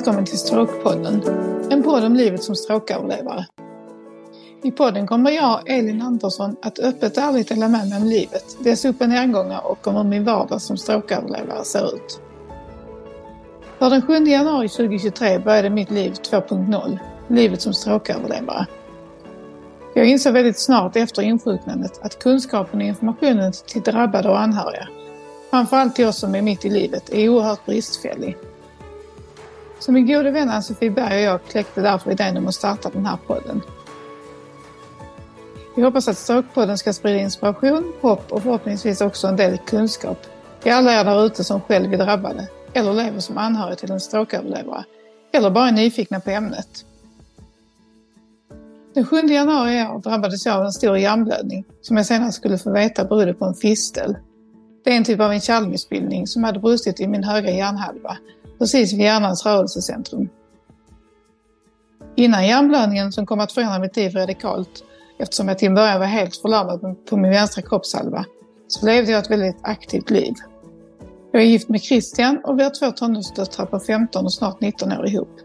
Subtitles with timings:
[0.00, 1.22] Välkommen till Stråkpodden.
[1.70, 3.46] En podd om livet som stråköverlevare.
[4.62, 8.44] I podden kommer jag, Elin Andersson, att öppet och ärligt dela med mig om livet,
[8.64, 12.20] dess upp och nedgångar och om hur min vardag som stråköverlevare ser ut.
[13.78, 18.66] För den 7 januari 2023 började mitt liv 2.0, livet som stråköverlevare.
[19.94, 24.88] Jag insåg väldigt snart efter insjuknandet att kunskapen och informationen till drabbade och anhöriga,
[25.50, 28.36] framförallt till oss som är mitt i livet, är oerhört bristfällig.
[29.80, 32.90] Så min gode vän alltså Ann-Sofie Berg och jag kläckte därför idén om att starta
[32.90, 33.62] den här podden.
[35.76, 40.26] Vi hoppas att Stråkpodden ska sprida inspiration, hopp och förhoppningsvis också en del kunskap
[40.62, 44.00] till alla er där ute som själv är drabbade eller lever som anhörig till en
[44.00, 44.84] stråköverlevare
[45.32, 46.84] eller bara är nyfikna på ämnet.
[48.94, 52.58] Den 7 januari i år drabbades jag av en stor hjärnblödning som jag senare skulle
[52.58, 54.16] få veta berodde på en fistel.
[54.84, 58.16] Det är en typ av en kärlmissbildning som hade brustit i min högra hjärnhalva,
[58.60, 60.28] precis vid hjärnans rörelsecentrum.
[62.16, 64.84] Innan hjärnblödningen som kom att förändra mitt liv radikalt,
[65.18, 68.24] eftersom jag till en början var helt förlamad på min vänstra kroppshalva,
[68.68, 70.34] så levde jag ett väldigt aktivt liv.
[71.32, 74.92] Jag är gift med Christian och vi har två tonårsdöttrar på 15 och snart 19
[74.92, 75.36] år ihop.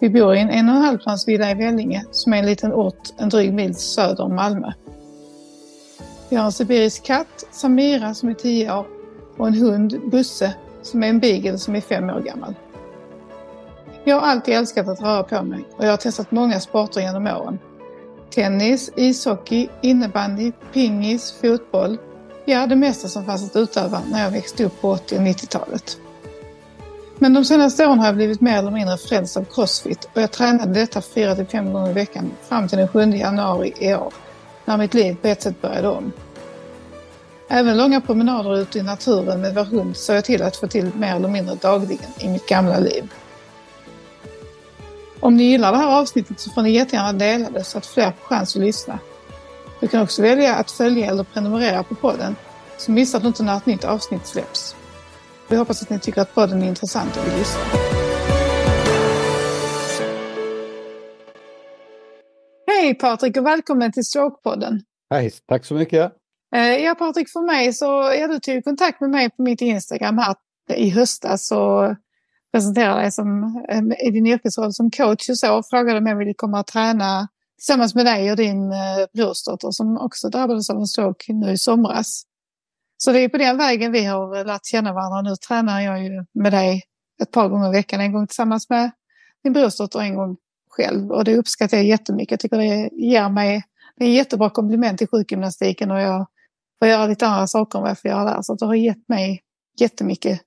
[0.00, 2.46] Vi bor i en en och en halv plans villa i Vellinge som är en
[2.46, 4.72] liten ort en dryg mil söder om Malmö.
[6.28, 8.86] Vi har en sibirisk katt, Samira, som är 10 år
[9.36, 10.54] och en hund, Busse,
[10.84, 12.54] som är en beagle som är fem år gammal.
[14.04, 17.26] Jag har alltid älskat att röra på mig och jag har testat många sporter genom
[17.26, 17.58] åren.
[18.30, 21.98] Tennis, ishockey, innebandy, pingis, fotboll.
[22.44, 25.98] Ja, det mesta som fanns att utöva när jag växte upp på 80 och 90-talet.
[27.18, 30.30] Men de senaste åren har jag blivit mer eller mindre frälst av crossfit och jag
[30.30, 34.12] tränade detta 4-5 gånger i veckan fram till den 7 januari i år,
[34.64, 36.12] när mitt liv på ett sätt började om.
[37.48, 40.90] Även långa promenader ute i naturen med vår hund såg jag till att få till
[40.94, 43.12] mer eller mindre dagligen i mitt gamla liv.
[45.20, 48.12] Om ni gillar det här avsnittet så får ni jättegärna dela det så att fler
[48.12, 48.98] får chans att lyssna.
[49.80, 52.36] Du kan också välja att följa eller prenumerera på podden
[52.78, 54.76] så missar du inte när ett nytt avsnitt släpps.
[55.48, 57.60] Vi hoppas att ni tycker att podden är intressant och vill lyssna.
[62.66, 64.80] Hej Patrik och välkommen till Strokepodden.
[65.10, 66.12] Hej, tack så mycket.
[66.54, 67.84] Eh, ja Patrik, för mig så
[68.20, 70.36] ja, du tog kontakt med mig på mitt Instagram här
[70.74, 71.96] i höstas och
[72.52, 76.16] presenterade dig som, eh, i din yrkesroll som coach och så och frågade om jag
[76.16, 77.28] ville komma och träna
[77.58, 81.58] tillsammans med dig och din eh, brorsdotter som också drabbades av en stroke nu i
[81.58, 82.22] somras.
[82.96, 85.30] Så det är på den vägen vi har lärt känna varandra.
[85.30, 86.82] Nu tränar jag ju med dig
[87.22, 88.00] ett par gånger i veckan.
[88.00, 88.90] En gång tillsammans med
[89.44, 90.36] min brorsdotter och en gång
[90.70, 91.10] själv.
[91.10, 92.30] Och det uppskattar jag jättemycket.
[92.30, 93.62] Jag tycker det ger mig
[93.96, 96.26] det är en jättebra komplement till sjukgymnastiken och jag
[96.84, 98.42] och göra lite andra saker än vad jag får göra där.
[98.42, 99.40] Så det har gett mig
[99.80, 100.40] jättemycket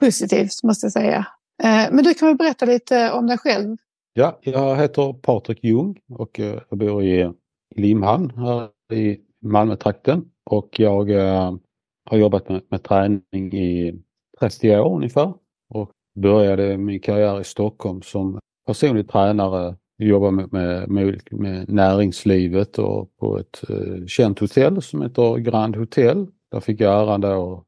[0.00, 1.26] positivt måste jag säga.
[1.62, 3.76] Eh, men du kan väl berätta lite om dig själv?
[4.12, 7.32] Ja, jag heter Patrik Ljung och eh, jag bor i
[7.76, 10.24] Limhamn här i Malmötrakten.
[10.50, 11.54] Och jag eh,
[12.10, 14.02] har jobbat med, med träning i
[14.40, 15.34] 30 år ungefär
[15.74, 19.76] och började min karriär i Stockholm som personlig tränare.
[20.02, 25.76] Jobbar med, med, med, med näringslivet och på ett eh, känt hotell som heter Grand
[25.76, 26.26] Hotel.
[26.52, 27.64] Där fick jag äran då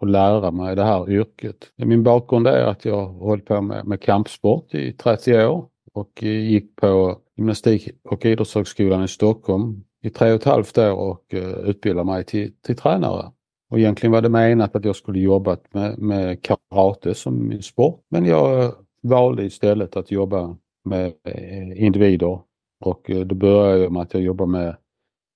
[0.00, 1.56] att lära mig det här yrket.
[1.76, 6.22] Min bakgrund är att jag har hållit på med, med kampsport i 30 år och
[6.22, 11.68] gick på gymnastik och idrottshögskolan i Stockholm i tre och ett halvt år och uh,
[11.68, 13.32] utbildade mig till, till tränare.
[13.70, 18.00] Och egentligen var det menat att jag skulle jobbat med, med karate som min sport.
[18.10, 18.70] Men jag eh,
[19.02, 22.40] valde istället att jobba med eh, individer
[22.80, 24.76] och eh, då började jag med att jag jobbade med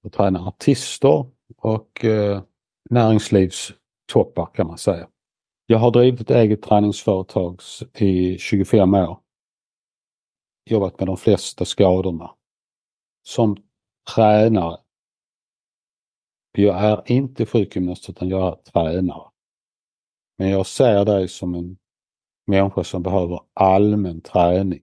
[0.07, 2.43] att träna artister och eh,
[2.91, 5.09] näringslivstoppar kan man säga.
[5.67, 7.61] Jag har drivit ett eget träningsföretag
[7.95, 9.19] i 25 år.
[10.71, 12.31] Jobbat med de flesta skadorna.
[13.23, 13.57] Som
[14.15, 14.79] tränare
[16.53, 19.31] jag är inte sjukgymnast utan jag är tränare.
[20.39, 21.77] Men jag ser dig som en
[22.47, 24.83] människa som behöver allmän träning.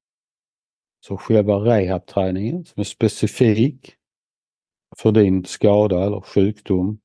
[0.99, 3.95] Så själva rehabträningen som är specifik
[4.97, 6.99] för din skada eller sjukdom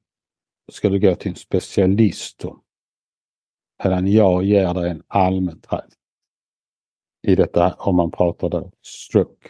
[0.72, 2.62] ska du gå till en specialist om.
[3.84, 5.96] Medan jag ger dig en allmän träning.
[7.26, 9.48] I detta om man pratar då stroke.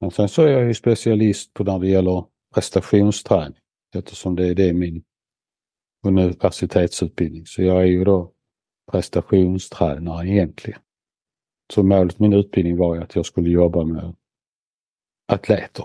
[0.00, 2.24] Men sen så är jag ju specialist på när det gäller
[2.54, 3.58] prestationsträning
[3.94, 5.04] eftersom det, är det min
[6.06, 7.46] universitetsutbildning.
[7.46, 8.32] Så jag är ju då
[8.90, 10.80] prestationstränare egentligen.
[11.72, 14.14] Så målet med min utbildning var att jag skulle jobba med
[15.32, 15.84] atleter.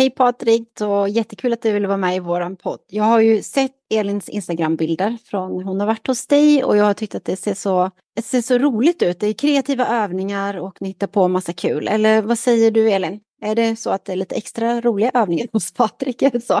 [0.00, 2.78] Hej Patrik, så jättekul att du ville vara med i våran podd.
[2.88, 6.94] Jag har ju sett Elins Instagram-bilder från hon har varit hos dig och jag har
[6.94, 9.20] tyckt att det ser så, det ser så roligt ut.
[9.20, 11.88] Det är kreativa övningar och ni hittar på massa kul.
[11.88, 13.20] Eller vad säger du Elin?
[13.42, 16.22] Är det så att det är lite extra roliga övningar hos Patrik?
[16.22, 16.60] Är så?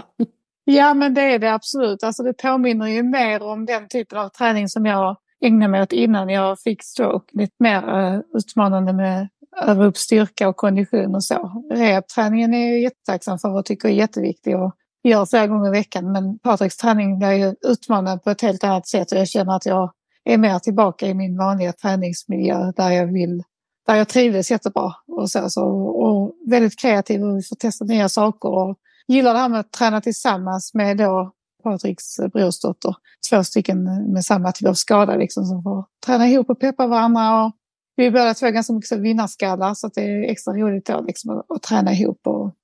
[0.64, 2.02] Ja, men det är det absolut.
[2.02, 5.92] Alltså det påminner ju mer om den typen av träning som jag ägna mig åt
[5.92, 7.38] innan jag fick stroke.
[7.38, 9.28] Lite mer eh, utmanande med
[9.62, 11.64] öva upp styrka och kondition och så.
[11.70, 16.12] Rehabträningen är jag jättetacksam för och tycker är jätteviktig och gör flera gånger i veckan.
[16.12, 19.66] Men Patriks träning blir ju utmanad på ett helt annat sätt och jag känner att
[19.66, 19.92] jag
[20.24, 23.42] är mer tillbaka i min vanliga träningsmiljö där jag vill,
[23.86, 25.50] där jag trivdes jättebra och så.
[25.50, 29.60] så och väldigt kreativ och vi får testa nya saker och gillar det här med
[29.60, 31.32] att träna tillsammans med då
[31.62, 32.94] Patriks brorsdotter.
[33.30, 37.44] Två stycken med samma typ av skada liksom som får träna ihop och peppa varandra
[37.44, 37.52] och
[37.96, 41.50] vi är båda två ganska mycket vinnarskallar så det är extra roligt då liksom att,
[41.50, 42.26] att träna ihop.
[42.26, 42.54] Och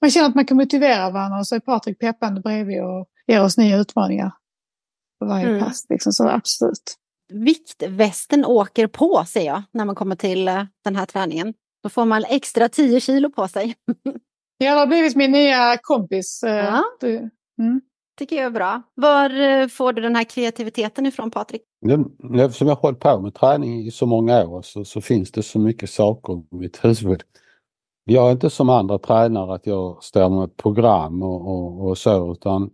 [0.00, 3.44] man känner att man kan motivera varandra och så är Patrik peppande bredvid och ger
[3.44, 4.32] oss nya utmaningar
[5.20, 5.60] på varje mm.
[5.60, 5.86] pass.
[5.88, 6.96] Liksom, så absolut.
[7.32, 11.54] Viktvästen åker på ser jag när man kommer till uh, den här träningen.
[11.82, 13.74] Då får man extra 10 kilo på sig.
[14.58, 16.44] ja, det har blivit min nya kompis.
[16.44, 16.84] Uh, ja.
[17.00, 17.80] Du, mm
[18.16, 18.82] tycker jag är bra.
[18.94, 21.62] Var eh, får du den här kreativiteten ifrån Patrik?
[22.34, 25.42] Eftersom jag har hållit på med träning i så många år så, så finns det
[25.42, 27.22] så mycket saker i mitt huvud.
[28.04, 32.32] Jag är inte som andra tränare att jag står med program och, och, och så
[32.32, 32.70] utan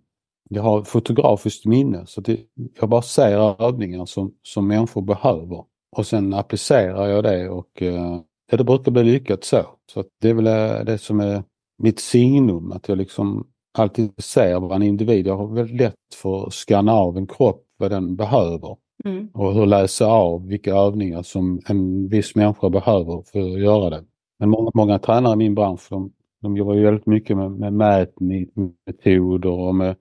[0.50, 2.40] jag har fotografiskt minne så det,
[2.80, 5.64] jag bara ser övningar som, som människor behöver
[5.96, 9.66] och sen applicerar jag det och eh, det brukar bli lyckat så.
[9.92, 11.44] Så det är väl eh, det som är
[11.78, 16.46] mitt signum att jag liksom alltid ser vad en individ, jag har väldigt lätt för
[16.46, 18.76] att skanna av en kropp vad den behöver.
[19.04, 19.28] Mm.
[19.34, 24.04] Och hur läsa av vilka övningar som en viss människa behöver för att göra det.
[24.38, 27.72] Men många, många tränare i min bransch de, de jobbar ju väldigt mycket med, med
[27.72, 29.96] mätmetoder och med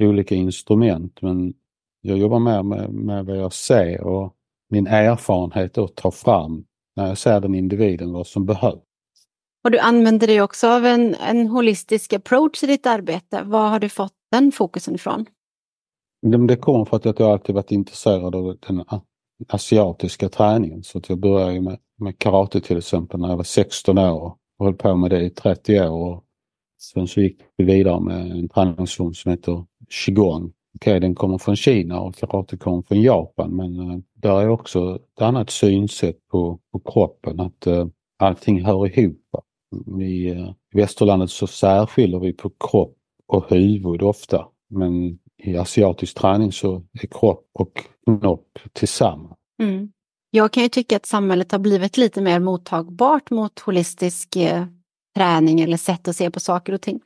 [0.00, 1.22] olika instrument.
[1.22, 1.54] Men
[2.00, 4.34] jag jobbar mer med, med vad jag ser och
[4.70, 6.64] min erfarenhet att ta fram
[6.96, 8.80] när jag ser den individen vad som behövs.
[9.64, 13.42] Och du använder dig också av en, en holistisk approach i ditt arbete.
[13.42, 15.26] Var har du fått den fokusen ifrån?
[16.48, 18.84] Det kommer för att jag alltid varit intresserad av den
[19.48, 20.82] asiatiska träningen.
[20.82, 24.64] Så att jag började med, med karate till exempel när jag var 16 år och
[24.66, 26.22] höll på med det i 30 år.
[26.80, 30.52] Sen så gick vi vidare med en träningsform som heter qigong.
[30.74, 34.48] Okej, okay, den kommer från Kina och karate kommer från Japan men eh, där är
[34.48, 37.40] också ett annat synsätt på, på kroppen.
[37.40, 37.86] Att uh,
[38.18, 39.20] allting hör ihop.
[40.00, 42.96] I eh, västerlandet så särskiljer vi på kropp
[43.28, 44.46] och huvud ofta.
[44.70, 49.36] Men i asiatisk träning så är kropp och knopp tillsammans.
[49.62, 49.92] Mm.
[50.30, 54.64] Jag kan ju tycka att samhället har blivit lite mer mottagbart mot holistisk eh,
[55.16, 57.00] träning eller sätt att se på saker och ting.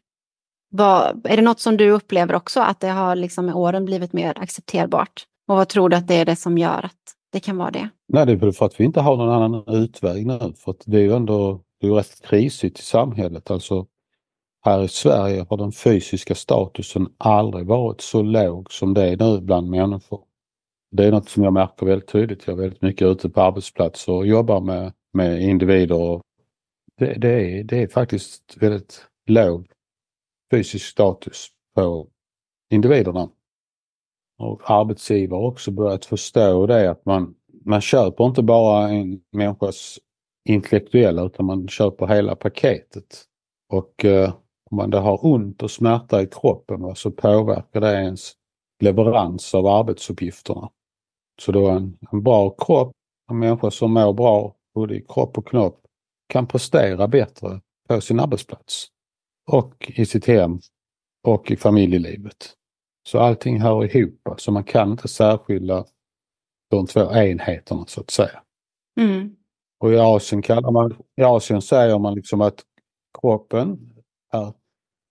[0.71, 4.13] Vad, är det något som du upplever också, att det har liksom med åren blivit
[4.13, 5.25] mer accepterbart?
[5.49, 7.89] Och vad tror du att det är det som gör att det kan vara det?
[8.09, 10.53] Nej, det är väl för att vi inte har någon annan utväg nu.
[10.57, 13.51] För att det är ju ändå det är rätt krisigt i samhället.
[13.51, 13.87] Alltså
[14.61, 19.41] här i Sverige har den fysiska statusen aldrig varit så låg som det är nu
[19.41, 20.25] bland människor.
[20.91, 22.47] Det är något som jag märker väldigt tydligt.
[22.47, 26.21] Jag är väldigt mycket ute på arbetsplatser och jobbar med, med individer.
[26.99, 29.67] Det, det, är, det är faktiskt väldigt låg
[30.51, 32.09] fysisk status på
[32.71, 33.31] individerna.
[34.39, 39.99] Och arbetsgivare har också börjat förstå det att man, man köper inte bara en människas
[40.49, 43.25] intellektuella utan man köper hela paketet.
[43.73, 44.33] Och eh,
[44.71, 48.33] om man då har ont och smärta i kroppen va, så påverkar det ens
[48.81, 50.71] leverans av arbetsuppgifterna.
[51.41, 52.93] Så då en, en bra kropp,
[53.31, 55.81] en människa som mår bra både i kropp och knopp
[56.29, 58.87] kan prestera bättre på sin arbetsplats
[59.51, 60.61] och i sitt hem
[61.23, 62.55] och i familjelivet.
[63.09, 65.85] Så allting hör ihop, så man kan inte särskilja
[66.71, 68.43] de två enheterna så att säga.
[69.01, 69.37] Mm.
[69.81, 72.63] Och i Asien, kallar man, i Asien säger man liksom att
[73.21, 73.79] kroppen
[74.33, 74.53] är,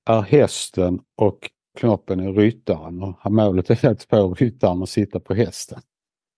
[0.09, 3.03] är hästen och knoppen är ryttaren.
[3.03, 5.79] Och målet är att få ryttaren att sitta på hästen.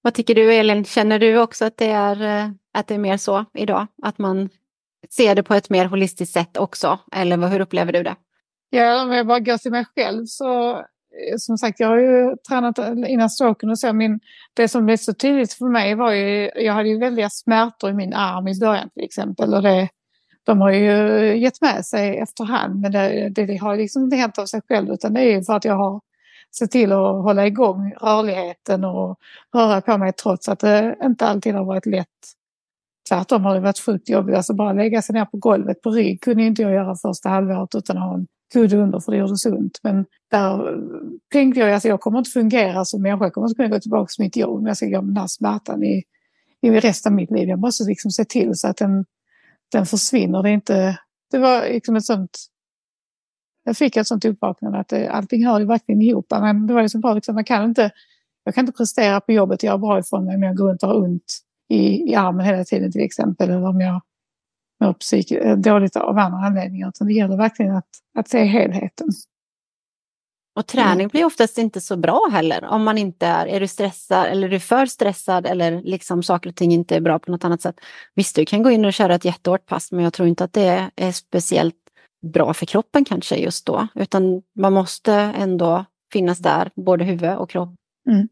[0.02, 0.86] Vad tycker du Elin?
[0.86, 3.88] Känner du också att det är, eh, att det är mer så idag?
[4.02, 4.50] Att man
[5.10, 7.00] ser det på ett mer holistiskt sätt också?
[7.12, 8.16] Eller hur upplever du det?
[8.70, 10.82] Ja, om jag bara går till mig själv så
[11.12, 14.20] Eh, som sagt, jag har ju tränat eh, innan stroken och så, Min,
[14.54, 17.94] det som blev så tydligt för mig var ju, jag hade ju väldiga smärtor i
[17.94, 19.90] min arm i början till exempel och det,
[20.44, 24.40] de har ju gett med sig efterhand, men det, det, det har liksom inte hänt
[24.40, 26.02] av sig själv utan det är ju för att jag har
[26.58, 29.20] sett till att hålla igång rörligheten och
[29.56, 32.08] röra på mig trots att det inte alltid har varit lätt
[33.10, 34.36] tvärtom har det varit sjukt jobbigt.
[34.36, 37.76] Alltså bara lägga sig ner på golvet på rygg kunde inte jag göra första halvåret
[37.76, 39.80] utan att ha en kudde under för det gjorde så ont.
[39.84, 40.78] Men där
[41.32, 43.26] tänkte jag att alltså, jag kommer inte fungera som människa.
[43.26, 45.18] Jag kommer inte kunna gå tillbaka till mitt jobb om jag ska gå med den
[45.18, 46.04] här smärtan i,
[46.62, 47.50] i resten av mitt liv.
[47.50, 49.06] Jag måste liksom se till så att den,
[49.72, 50.44] den försvinner.
[50.44, 51.00] Det, är inte,
[51.32, 52.38] det var liksom ett sånt...
[53.64, 56.26] Jag fick ett sånt uppvaknande att det, allting hör ju verkligen ihop.
[56.30, 57.92] Men det var liksom bara liksom, man kan inte,
[58.44, 60.84] jag kan inte prestera på jobbet och göra bra ifrån mig om jag går runt
[60.84, 61.40] och har ont
[61.70, 63.50] i, i armen hela tiden till exempel.
[63.50, 64.02] Eller om jag
[64.80, 66.90] mår psyk, dåligt av andra anledningar.
[66.90, 69.08] Utan det gäller verkligen att, att se helheten.
[70.60, 74.26] Och träning blir oftast inte så bra heller om man inte är, är du stressad
[74.26, 77.46] eller är du för stressad eller liksom saker och ting inte är bra på något
[77.46, 77.80] annat sätt.
[78.16, 80.54] Visst, du kan gå in och köra ett jättehårt pass men jag tror inte att
[80.54, 81.76] det är speciellt
[82.34, 83.88] bra för kroppen kanske just då.
[83.96, 87.70] Utan man måste ändå finnas där, både huvud och kropp.
[88.10, 88.28] Mm.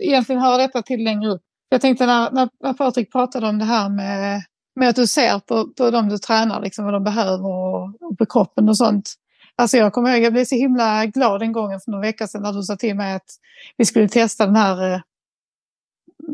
[0.00, 1.42] Egentligen hör detta till längre upp.
[1.68, 4.42] Jag tänkte när, när Patrik pratade om det här med,
[4.76, 8.18] med att du ser på, på dem du tränar, liksom, vad de behöver och, och
[8.18, 9.14] på kroppen och sånt.
[9.56, 12.42] Alltså jag kommer ihåg, jag blev så himla glad en gång för några veckor sedan
[12.42, 13.30] när du sa till mig att
[13.76, 15.00] vi skulle testa den här eh,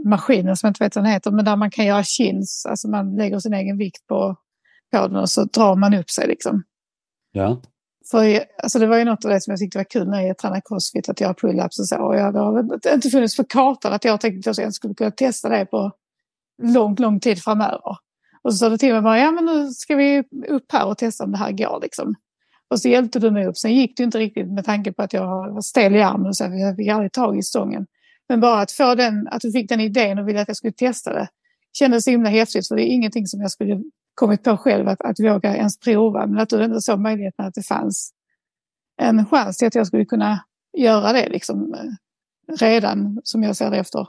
[0.04, 2.88] maskinen som jag inte vet vad den heter, men där man kan göra chins, alltså
[2.88, 4.36] man lägger sin egen vikt på,
[4.92, 6.62] på den och så drar man upp sig liksom.
[7.32, 7.60] Ja.
[8.10, 10.38] För alltså det var ju något av det som jag tyckte var kul när jag
[10.38, 11.96] tränade crossfit, att göra pull-ups och så.
[11.96, 12.38] Och jag, det
[12.88, 15.92] har inte funnits för kartan att jag tänkte att jag skulle kunna testa det på
[16.62, 17.96] lång, lång tid framöver.
[18.44, 20.98] Och så sa du till mig bara, ja men nu ska vi upp här och
[20.98, 22.14] testa om det här går liksom.
[22.70, 23.56] Och så hjälpte du mig upp.
[23.56, 26.36] Sen gick det inte riktigt med tanke på att jag var stel i armen och
[26.36, 27.86] så jag fick aldrig tag i stången.
[28.28, 30.72] Men bara att få den, att du fick den idén och ville att jag skulle
[30.72, 31.28] testa det
[31.72, 33.82] kändes så himla häftigt för det är ingenting som jag skulle
[34.14, 36.26] kommit på själv att, att våga ens prova.
[36.26, 38.12] Men att du ändå såg möjligheten att det fanns
[39.00, 40.44] en chans till att jag skulle kunna
[40.78, 41.74] göra det liksom
[42.60, 44.06] redan som jag ser det efter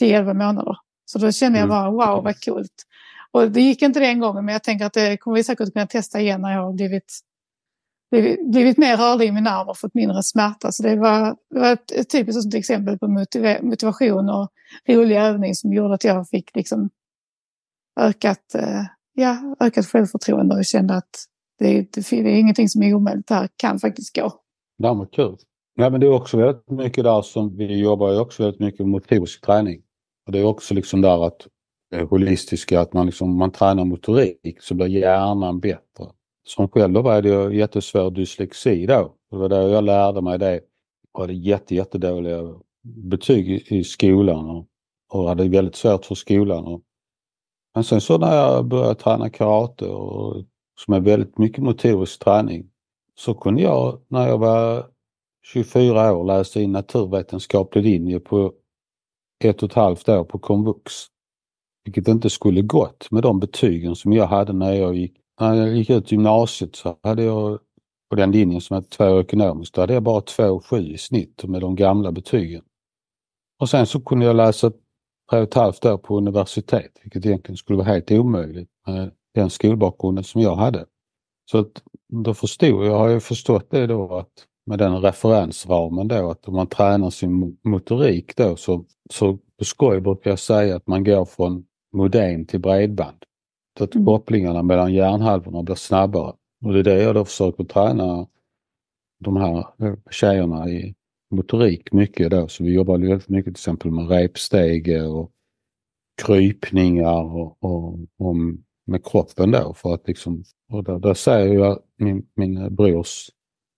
[0.00, 0.76] 10-11 månader.
[1.04, 1.76] Så då kände jag mm.
[1.76, 2.86] bara wow vad coolt.
[3.32, 5.86] Och det gick inte den gången men jag tänker att det kommer vi säkert kunna
[5.86, 7.20] testa igen när jag har blivit
[8.10, 10.72] blivit, blivit mer rörlig i min arm och fått mindre smärta.
[10.72, 13.08] Så det var, det var ett, ett typiskt exempel på
[13.62, 14.52] motivation och
[14.88, 16.90] rolig övning som gjorde att jag fick liksom
[18.00, 18.84] ökat, eh,
[19.14, 21.10] ja, ökat självförtroende och kände att
[21.58, 24.32] det, det, det är ingenting som är omöjligt, det här kan faktiskt gå.
[24.76, 25.36] Ja, men kul.
[25.74, 28.80] Ja, men det är också väldigt mycket där som vi jobbar ju också väldigt mycket
[28.80, 29.82] med motorisk träning.
[30.26, 31.46] Och det är också liksom där att
[31.90, 36.06] Eh, holistiska, att man, liksom, man tränar motorik så blir hjärnan bättre.
[36.44, 39.14] Som själv då var det jättesvår dyslexi då.
[39.30, 40.60] Det var då jag lärde mig det.
[41.12, 44.66] Jag hade jätte, jättedåliga betyg i skolan och,
[45.12, 46.64] och hade väldigt svårt för skolan.
[46.64, 46.82] Och,
[47.74, 50.44] men sen så när jag började träna karate och
[50.84, 52.70] som är väldigt mycket motorisk träning
[53.14, 54.86] så kunde jag när jag var
[55.42, 58.52] 24 år läsa in naturvetenskaplig linje på
[59.44, 60.92] ett och ett halvt år på komvux.
[61.84, 65.76] Vilket inte skulle gått med de betygen som jag hade när jag gick när jag
[65.76, 67.58] gick ut gymnasiet så hade jag
[68.10, 71.60] på den linjen som hette två ekonomiskt, då hade jag bara 2,7 i snitt med
[71.60, 72.62] de gamla betygen.
[73.60, 74.70] Och sen så kunde jag läsa
[75.30, 79.50] tre och ett halvt år på universitet, vilket egentligen skulle vara helt omöjligt med den
[79.50, 80.86] skolbakgrunden som jag hade.
[81.50, 86.30] Så att, då förstod jag, har jag förstått det då att med den referensramen då
[86.30, 90.86] att om man tränar sin motorik då så, så på skoj brukar jag säga att
[90.86, 93.24] man går från modem till bredband.
[93.78, 94.06] Så att mm.
[94.06, 96.32] kopplingarna mellan hjärnhalvorna blir snabbare.
[96.64, 98.26] Och det är det jag då försöker träna
[99.18, 100.94] de här eh, tjejerna i
[101.30, 102.48] motorik mycket då.
[102.48, 105.30] Så vi jobbar väldigt mycket till exempel med repsteg och
[106.22, 108.36] krypningar och, och, och
[108.86, 113.30] med kroppen då för att liksom, och där, där säger jag, min, min brors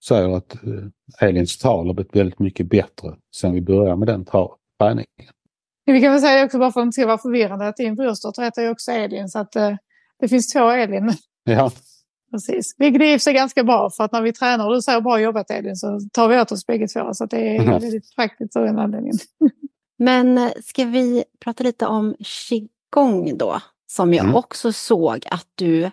[0.05, 4.25] säger att eh, Elins tal har blivit väldigt mycket bättre sen vi började med den
[4.25, 5.07] träningen.
[5.85, 7.95] Vi kan väl säga också bara för att det inte ska vara förvirrande att din
[7.95, 9.77] brorsdotter heter ju också Elin så att eh,
[10.19, 11.13] det finns två Elin.
[11.45, 11.71] Ja.
[12.31, 12.75] Precis.
[12.79, 15.21] Vilket är i sig ganska bra för att när vi tränar och du säger bra
[15.21, 17.15] jobbat Elin så tar vi åt oss bägge två.
[17.15, 19.19] Så det är väldigt praktiskt av den anledningen.
[19.99, 23.61] Men eh, ska vi prata lite om qigong då?
[23.87, 24.37] Som jag mm.
[24.37, 25.91] också såg att du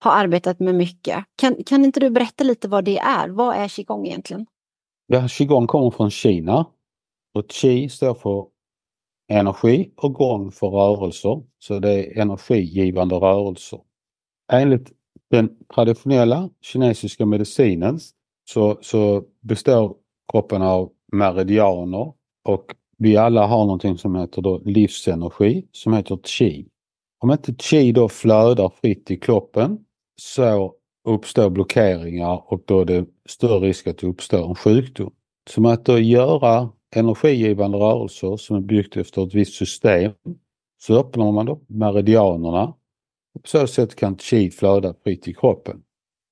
[0.00, 1.24] har arbetat med mycket.
[1.36, 3.28] Kan, kan inte du berätta lite vad det är?
[3.28, 4.46] Vad är qigong egentligen?
[5.06, 6.66] Ja, qigong kommer från Kina.
[7.34, 8.46] Och qi står för
[9.30, 11.42] energi och gång för rörelser.
[11.58, 13.80] Så det är energigivande rörelser.
[14.52, 14.92] Enligt
[15.30, 17.98] den traditionella kinesiska medicinen
[18.44, 19.96] så, så består
[20.32, 22.12] kroppen av meridianer
[22.44, 22.64] och
[22.98, 26.68] vi alla har någonting som heter då livsenergi som heter qi.
[27.18, 29.78] Om inte qi då flödar fritt i kroppen
[30.20, 30.74] så
[31.08, 35.12] uppstår blockeringar och då är det större risk att det uppstår en sjukdom.
[35.50, 40.12] Så att då göra energigivande rörelser som är byggt efter ett visst system
[40.82, 42.74] så öppnar man då meridianerna
[43.42, 45.82] På så sätt kan qi flöda fritt i kroppen.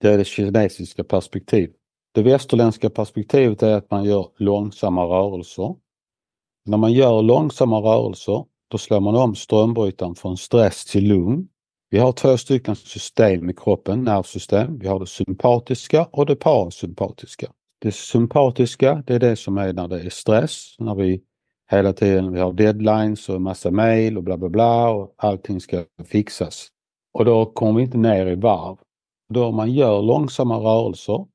[0.00, 1.76] Det är det kinesiska perspektivet.
[2.14, 5.74] Det västerländska perspektivet är att man gör långsamma rörelser.
[6.64, 11.48] När man gör långsamma rörelser då slår man om strömbrytaren från stress till lugn.
[11.90, 14.78] Vi har två stycken system i kroppen, nervsystem.
[14.78, 17.52] Vi har det sympatiska och det parasympatiska.
[17.78, 21.22] Det sympatiska det är det som är när det är stress, när vi
[21.70, 25.84] hela tiden vi har deadlines och massa mail och bla bla bla och allting ska
[26.04, 26.68] fixas.
[27.12, 28.76] Och då kommer vi inte ner i varv.
[29.28, 31.26] Då om man gör långsamma rörelser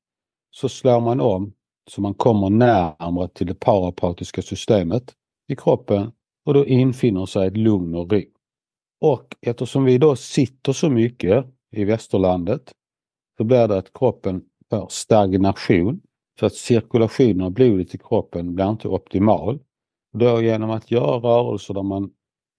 [0.50, 1.52] så slår man om
[1.90, 5.14] så man kommer närmare till det parapatiska systemet
[5.48, 6.12] i kroppen
[6.46, 8.22] och då infinner sig ett lugn och ro.
[9.00, 12.72] Och eftersom vi då sitter så mycket i västerlandet
[13.36, 16.00] så blir det att kroppen får stagnation.
[16.40, 19.58] Så att cirkulationen av blodet i kroppen blir inte optimal.
[20.12, 22.10] Då genom att göra rörelser där man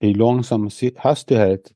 [0.03, 1.71] i långsam hastighet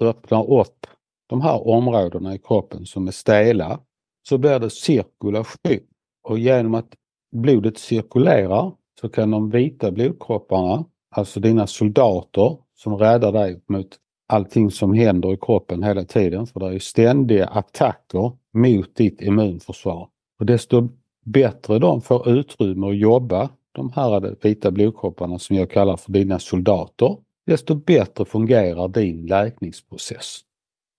[0.00, 0.86] öppnar upp
[1.26, 3.80] de här områdena i kroppen som är stela
[4.28, 5.80] så blir det cirkulation.
[6.28, 6.94] Och genom att
[7.36, 14.70] blodet cirkulerar så kan de vita blodkropparna, alltså dina soldater som räddar dig mot allting
[14.70, 20.08] som händer i kroppen hela tiden, för det är ständiga attacker mot ditt immunförsvar.
[20.38, 20.88] Och desto
[21.24, 26.38] bättre de får utrymme att jobba, de här vita blodkropparna som jag kallar för dina
[26.38, 27.16] soldater,
[27.46, 30.40] desto bättre fungerar din läkningsprocess.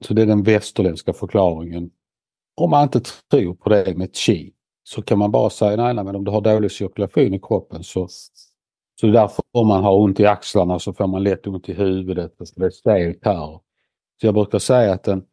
[0.06, 1.92] Så det är den västerländska förklaringen.
[2.56, 3.02] Om man inte
[3.32, 4.54] tror på det med chi
[4.84, 7.84] så kan man bara säga nej, nej men om du har dålig cirkulation i kroppen
[7.84, 8.08] så
[9.02, 12.40] så därför om man har ont i axlarna så får man lätt ont i huvudet
[12.40, 13.60] och det är stelt här.
[14.22, 15.26] Så jag brukar säga att en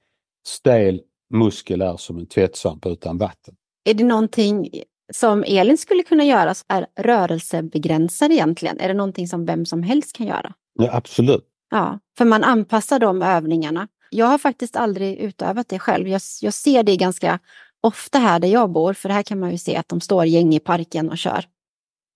[0.47, 3.57] stel muskel är som en tvättsvamp utan vatten.
[3.85, 4.69] Är det någonting
[5.13, 8.81] som Elin skulle kunna göra är rörelsebegränsad egentligen?
[8.81, 10.53] Är det någonting som vem som helst kan göra?
[10.75, 11.45] Ja, absolut.
[11.71, 13.89] Ja, för man anpassar de övningarna.
[14.11, 16.09] Jag har faktiskt aldrig utövat det själv.
[16.09, 17.39] Jag, jag ser det ganska
[17.81, 20.55] ofta här där jag bor, för här kan man ju se att de står gäng
[20.55, 21.45] i parken och kör.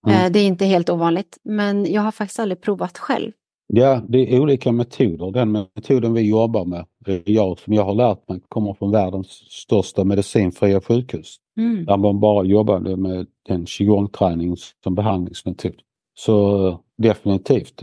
[0.07, 0.25] Mm.
[0.25, 3.31] Eh, det är inte helt ovanligt, men jag har faktiskt aldrig provat själv.
[3.67, 5.31] Ja, det är olika metoder.
[5.31, 6.85] Den metoden vi jobbar med,
[7.25, 11.37] jag som jag har lärt mig, kommer från världens största medicinfria sjukhus.
[11.57, 11.85] Mm.
[11.85, 15.75] Där man bara jobbar med en qigong-träning som behandlingsmetod.
[16.13, 17.81] Så definitivt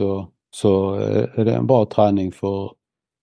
[0.51, 0.95] så
[1.35, 2.73] är det en bra träning för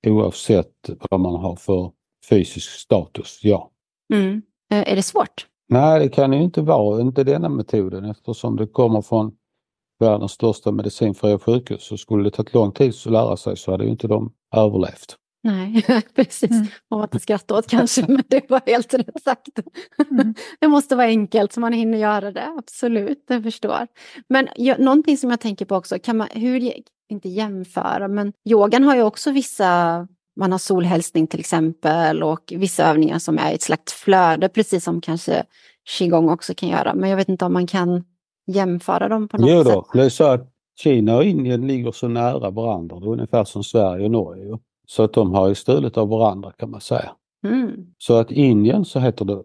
[0.08, 1.92] oavsett vad man har för
[2.30, 3.72] fysisk status, ja.
[4.14, 4.42] Mm.
[4.72, 5.48] Eh, är det svårt?
[5.70, 9.32] Nej, det kan ju inte vara, inte denna metoden eftersom det kommer från
[10.00, 11.84] världens största medicinfria sjukhus.
[11.84, 15.18] Så skulle det tagit lång tid att lära sig så hade ju inte de överlevt.
[15.43, 16.51] Nej, precis.
[16.51, 16.67] Mm.
[16.88, 19.60] Var inte skratta åt kanske, men det var helt rätt sagt.
[20.12, 20.34] Mm.
[20.60, 23.88] det måste vara enkelt så man hinner göra det, absolut, jag förstår.
[24.30, 26.73] Men ja, någonting som jag tänker på också, kan man, hur,
[27.10, 32.89] inte jämföra, men yogan har ju också vissa man har solhälsning till exempel och vissa
[32.89, 35.43] övningar som är ett slags flöde, precis som kanske
[35.97, 36.93] qigong också kan göra.
[36.93, 38.04] Men jag vet inte om man kan
[38.47, 39.91] jämföra dem på något jo då, sätt.
[39.93, 40.47] Det är så att
[40.80, 44.58] Kina och Indien ligger så nära varandra, ungefär som Sverige och Norge.
[44.91, 47.12] Så att de har ju stulit av varandra kan man säga.
[47.43, 47.93] Mm.
[47.97, 49.43] Så att Indien så heter det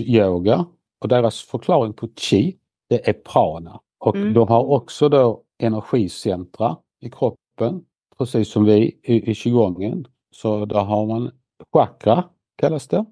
[0.00, 0.66] yoga
[1.00, 2.56] och deras förklaring på chi
[2.88, 3.80] det är prana.
[3.98, 4.34] Och mm.
[4.34, 7.84] de har också då energicentra i kroppen,
[8.18, 10.06] precis som vi i, i qigongen.
[10.30, 11.30] Så där har man
[11.72, 12.24] chakra
[12.56, 13.04] kallas det.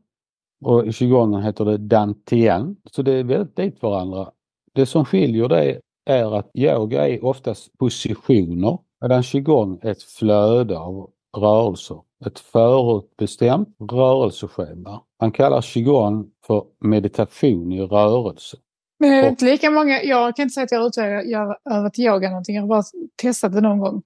[0.65, 2.77] Och i qigongen heter det dantien.
[2.91, 4.31] Så det är väldigt likt varandra.
[4.73, 10.79] Det som skiljer det är att yoga är oftast positioner medan qigong är ett flöde
[10.79, 12.01] av rörelser.
[12.27, 15.01] Ett förutbestämt rörelseschema.
[15.21, 18.57] Man kallar qigong för meditation i rörelse.
[18.99, 22.29] Men det är inte lika många, jag kan inte säga att jag har utövat yoga
[22.29, 22.83] någonting, jag har bara
[23.23, 24.03] testat det någon gång.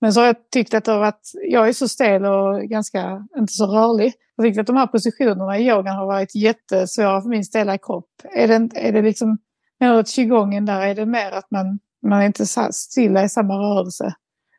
[0.00, 3.66] Men så har jag tyckt att, att jag är så stel och ganska inte så
[3.66, 4.12] rörlig.
[4.36, 8.10] Jag tycker att de här positionerna i yogan har varit jättesvåra för min stela kropp.
[8.34, 9.38] Är det, är det liksom,
[9.80, 13.28] menar du att qigongen där, är det mer att man, man är inte stilla i
[13.28, 14.14] samma rörelse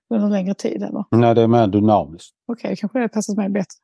[0.09, 0.83] under längre tid?
[0.83, 1.03] Eller?
[1.11, 2.33] Nej, det är mer dynamiskt.
[2.47, 3.75] Okej, okay, kanske det passar mig bättre.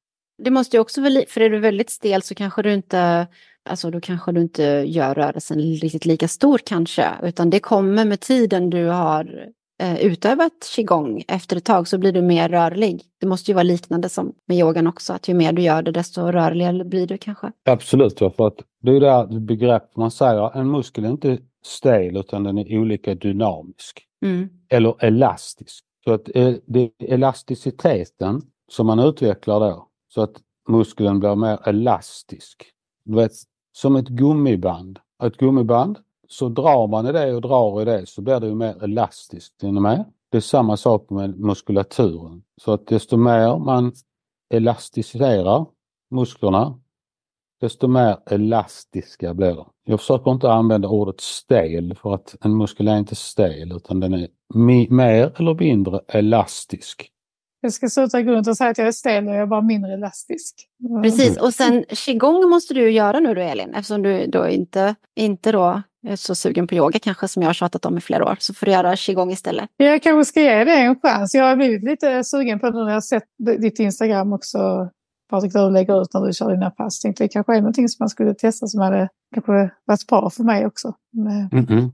[0.43, 3.27] Det måste ju också vara, för är du väldigt stel så kanske du inte,
[3.69, 8.19] alltså då kanske du inte gör rörelsen riktigt lika stor kanske, utan det kommer med
[8.19, 9.49] tiden du har
[9.81, 13.01] eh, utövat qigong efter ett tag så blir du mer rörlig.
[13.19, 15.91] Det måste ju vara liknande som med yogan också, att ju mer du gör det
[15.91, 17.51] desto rörligare blir du kanske.
[17.65, 22.43] Absolut, för att det är det begrepp man säger, en muskel är inte stel utan
[22.43, 24.05] den är olika dynamisk.
[24.25, 24.49] Mm.
[24.69, 25.86] Eller elastisk.
[26.03, 31.59] Så att eh, det är elasticiteten som man utvecklar då, så att muskeln blir mer
[31.67, 32.65] elastisk.
[33.05, 33.31] Du vet,
[33.71, 34.99] som ett gummiband.
[35.23, 38.55] Ett gummiband så drar man i det och drar i det så blir det ju
[38.55, 39.63] mer elastiskt.
[39.63, 40.05] Är med?
[40.31, 42.43] Det är samma sak med muskulaturen.
[42.61, 43.93] Så att desto mer man
[44.53, 45.65] elastiserar
[46.11, 46.79] musklerna,
[47.61, 49.69] desto mer elastiska blir de.
[49.83, 54.13] Jag försöker inte använda ordet stel för att en muskel är inte stel utan den
[54.13, 57.09] är mer eller mindre elastisk.
[57.61, 59.61] Jag ska sluta gå runt och säga att jag är stel och jag är bara
[59.61, 60.55] mindre elastisk.
[61.03, 65.51] Precis, och sen qigong måste du göra nu då Elin, eftersom du då inte, inte
[65.51, 68.35] då är så sugen på yoga kanske som jag har tjatat om i flera år,
[68.39, 69.69] så får du göra qigong istället.
[69.77, 71.35] Jag kanske ska ge det en chans.
[71.35, 73.23] Jag har blivit lite sugen på det när jag har sett
[73.61, 74.89] ditt Instagram också.
[75.29, 76.99] Patrik, du lägger ut när du kör dina pass.
[76.99, 80.43] Tänkte det kanske är någonting som man skulle testa som hade kanske varit bra för
[80.43, 80.93] mig också.
[81.17, 81.91] Mm -hmm.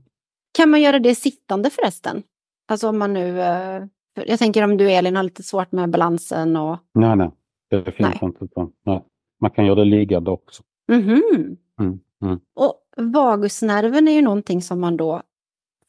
[0.52, 2.22] Kan man göra det sittande förresten?
[2.70, 6.56] Alltså om man nu eh, jag tänker om du Elin har lite svårt med balansen
[6.56, 6.78] och...
[6.94, 7.30] Nej, nej.
[7.70, 8.18] Det finns nej.
[8.22, 8.48] inte.
[8.86, 9.04] Nej.
[9.40, 10.62] Man kan göra det liggande också.
[10.92, 11.56] Mm -hmm.
[11.80, 12.40] mm, mm.
[12.54, 15.22] Och vagusnerven är ju någonting som man då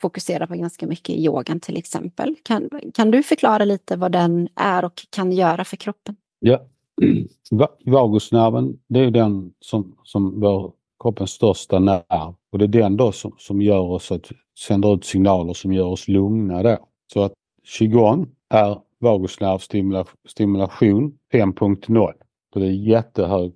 [0.02, 2.36] fokuserar på ganska mycket i yogan till exempel.
[2.44, 6.16] Kan, kan du förklara lite vad den är och kan göra för kroppen?
[6.40, 6.62] Ja,
[7.86, 13.12] vagusnerven det är den som, som vår kroppens största nerv och det är den då
[13.12, 16.88] som, som gör oss att sänder ut signaler som gör oss lugna då.
[17.14, 22.14] Så att qigong är vagusnervstimulation 5.0.
[22.54, 23.54] Så det är jättehög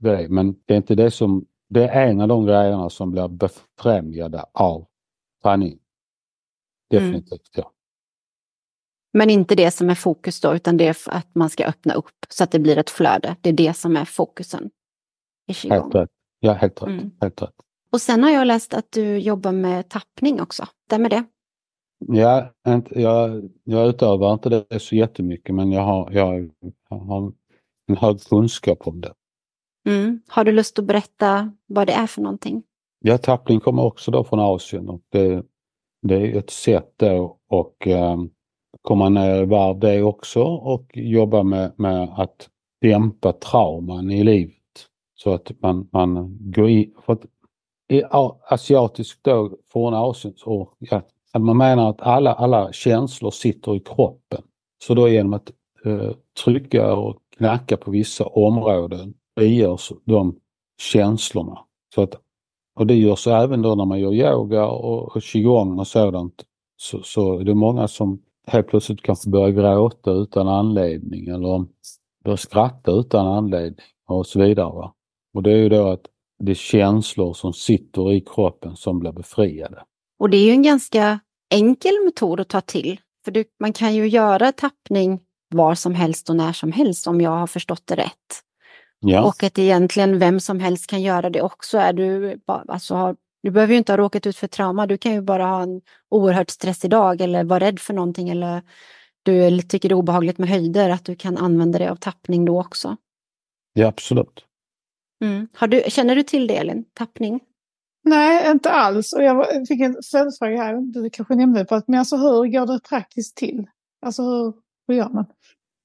[0.00, 3.28] det, men det är inte det som, det är en av de grejerna som blir
[3.28, 4.86] befrämjade av
[5.42, 5.78] träning.
[6.90, 7.40] Definitivt, mm.
[7.52, 7.70] ja.
[9.12, 12.26] Men inte det som är fokus då, utan det är att man ska öppna upp
[12.28, 13.36] så att det blir ett flöde.
[13.40, 14.70] Det är det som är fokusen
[15.46, 15.80] i qigong.
[15.80, 16.10] Helt rätt.
[16.40, 16.88] Ja, helt rätt.
[16.88, 17.10] Mm.
[17.20, 17.54] helt rätt.
[17.94, 20.66] Och sen har jag läst att du jobbar med tappning också.
[20.86, 21.24] Stämmer det?
[22.06, 22.50] Ja,
[22.90, 26.50] jag, jag utövar inte det så jättemycket men jag har, jag,
[26.90, 27.32] jag har
[27.86, 29.12] en hög kunskap om det.
[29.88, 30.20] Mm.
[30.28, 32.62] Har du lust att berätta vad det är för någonting?
[33.00, 35.42] Ja, tappning kommer också då från Asien och det,
[36.02, 38.30] det är ett sätt då att um,
[38.82, 42.48] komma ner i varv det också och jobba med, med att
[42.80, 44.54] dämpa trauman i livet.
[45.14, 47.24] Så att man, man går in, för att
[47.88, 48.02] i
[48.48, 53.80] asiatiskt då, från Asien, och ja, att man menar att alla, alla känslor sitter i
[53.80, 54.42] kroppen.
[54.84, 55.50] Så då genom att
[55.84, 56.10] eh,
[56.44, 60.36] trycka och knacka på vissa områden frigörs de
[60.80, 61.58] känslorna.
[61.94, 62.14] Så att,
[62.76, 66.44] och det görs även då när man gör yoga och, och qigong och sådant.
[66.76, 71.66] Så, så är det många som helt plötsligt kanske börjar gråta utan anledning eller
[72.24, 74.72] börjar skratta utan anledning och så vidare.
[74.72, 74.94] Va?
[75.34, 76.06] Och det är ju då att
[76.38, 79.82] det är känslor som sitter i kroppen som blir befriade.
[80.18, 81.20] Och det är ju en ganska
[81.50, 83.00] enkel metod att ta till.
[83.24, 85.20] För du, man kan ju göra tappning
[85.54, 88.42] var som helst och när som helst om jag har förstått det rätt.
[89.00, 89.24] Ja.
[89.24, 91.78] Och att egentligen vem som helst kan göra det också.
[91.78, 95.12] Är du, alltså, har, du behöver ju inte ha råkat ut för trauma, du kan
[95.12, 98.62] ju bara ha en oerhört stressig dag eller vara rädd för någonting eller
[99.22, 102.60] du tycker det är obehagligt med höjder, att du kan använda dig av tappning då
[102.60, 102.96] också.
[103.72, 104.44] Ja, absolut.
[105.20, 105.48] Mm.
[105.54, 107.40] Har du, känner du till det Elin, tappning?
[108.04, 109.12] Nej, inte alls.
[109.12, 112.80] Och jag fick en följdfråga här, du kanske nämnde det, men alltså hur går det
[112.88, 113.66] praktiskt till?
[114.06, 114.52] Alltså hur,
[114.88, 115.26] hur gör man?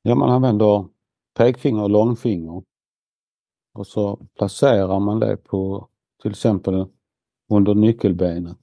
[0.02, 0.86] Ja, man använder
[1.38, 2.64] pekfinger och långfinger.
[3.74, 5.88] Och så placerar man det på
[6.22, 6.86] till exempel
[7.52, 8.58] under nyckelbenet.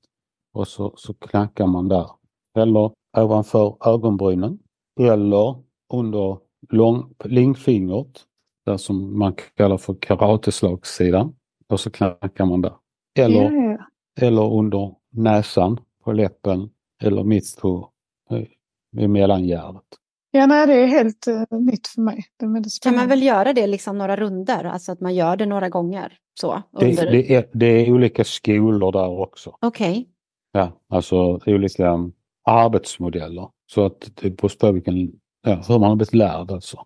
[0.55, 2.11] Och så, så knackar man där.
[2.59, 4.59] Eller ovanför ögonbrynen.
[5.01, 6.39] Eller under
[6.71, 8.27] lång, lingfingret,
[8.67, 11.35] där som man kallar för karateslagssidan.
[11.69, 12.73] Och så knackar man där.
[13.19, 13.79] Eller, ja.
[14.21, 16.71] eller under näsan, på läppen
[17.03, 17.91] eller mitt på
[18.31, 19.83] eh, i mellangärdet.
[20.31, 22.25] Ja, nej, det är helt uh, nytt för mig.
[22.37, 25.47] Det, det kan man väl göra det liksom några runder, alltså att man gör det
[25.47, 26.19] några gånger?
[26.41, 27.05] Så, under...
[27.05, 29.57] det, det, är, det är olika skolor där också.
[29.61, 29.91] Okej.
[29.91, 30.07] Okay.
[30.53, 32.13] Ja, alltså olika um,
[32.45, 33.49] arbetsmodeller.
[33.67, 36.85] Så att det beror på vilken, ja, hur man har blivit lärd alltså.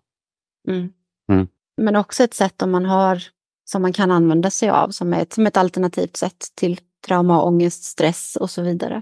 [0.67, 0.89] Mm.
[1.31, 1.47] Mm.
[1.81, 3.23] Men också ett sätt om man har
[3.65, 7.83] som man kan använda sig av som ett, som ett alternativt sätt till trauma, ångest,
[7.83, 9.01] stress och så vidare.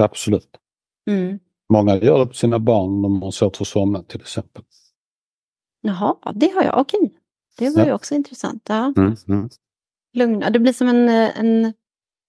[0.00, 0.56] Absolut.
[1.10, 1.38] Mm.
[1.72, 4.62] Många gör det på sina barn om de har svårt att somna till exempel.
[5.80, 6.78] Jaha, det har jag.
[6.78, 7.14] Okej.
[7.58, 7.86] Det var ja.
[7.86, 8.62] ju också intressant.
[8.68, 8.92] Ja.
[8.96, 9.48] Mm, mm.
[10.12, 11.72] Lugna, det blir som en, en,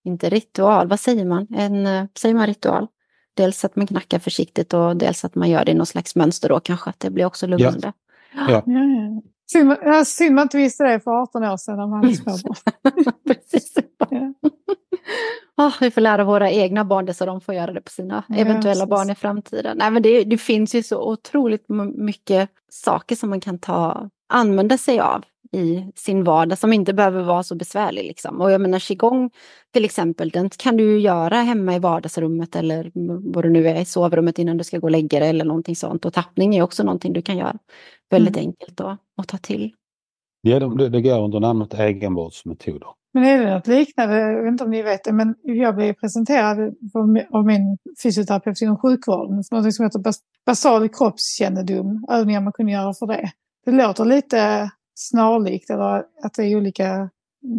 [0.04, 1.48] inte ritual, vad säger man?
[1.50, 2.88] En, säger man ritual?
[3.34, 6.50] Dels att man knackar försiktigt och dels att man gör det i någon slags mönster
[6.50, 7.94] då kanske, att det blir också lugnande.
[8.34, 8.52] Ja.
[8.52, 8.64] ja.
[9.54, 9.60] Ja.
[9.60, 13.14] Synd, ja, synd man inte visste det för 18 år sedan när man hade småbarn.
[13.28, 13.78] Precis.
[14.10, 14.34] Ja.
[15.58, 18.24] Oh, vi får lära våra egna barn det så de får göra det på sina
[18.28, 18.90] ja, eventuella precis.
[18.90, 19.78] barn i framtiden.
[19.78, 24.78] Nej, men det, det, finns ju så otroligt mycket saker som man kan ta använda
[24.78, 28.04] sig av i sin vardag som inte behöver vara så besvärlig.
[28.04, 28.42] Liksom.
[28.42, 29.30] Och jag menar qigong
[29.74, 32.92] till exempel, den kan du göra hemma i vardagsrummet eller
[33.34, 35.76] vad det nu är, i sovrummet innan du ska gå och lägga dig eller någonting
[35.76, 36.06] sånt.
[36.06, 37.58] Och tappning är också någonting du kan göra
[38.10, 38.48] väldigt mm.
[38.48, 39.74] enkelt då, att ta till.
[40.42, 42.88] Ja, det, det går under namnet egenvårdsmetoder.
[43.14, 45.94] Men är det något liknande, jag vet inte om ni vet det, men jag blev
[45.94, 46.76] presenterad
[47.32, 50.02] av min fysioterapeut inom sjukvården för något som heter
[50.46, 53.32] basal kroppskännedom, övningar man kunde göra för det.
[53.68, 57.10] Det låter lite snarlikt eller att det är olika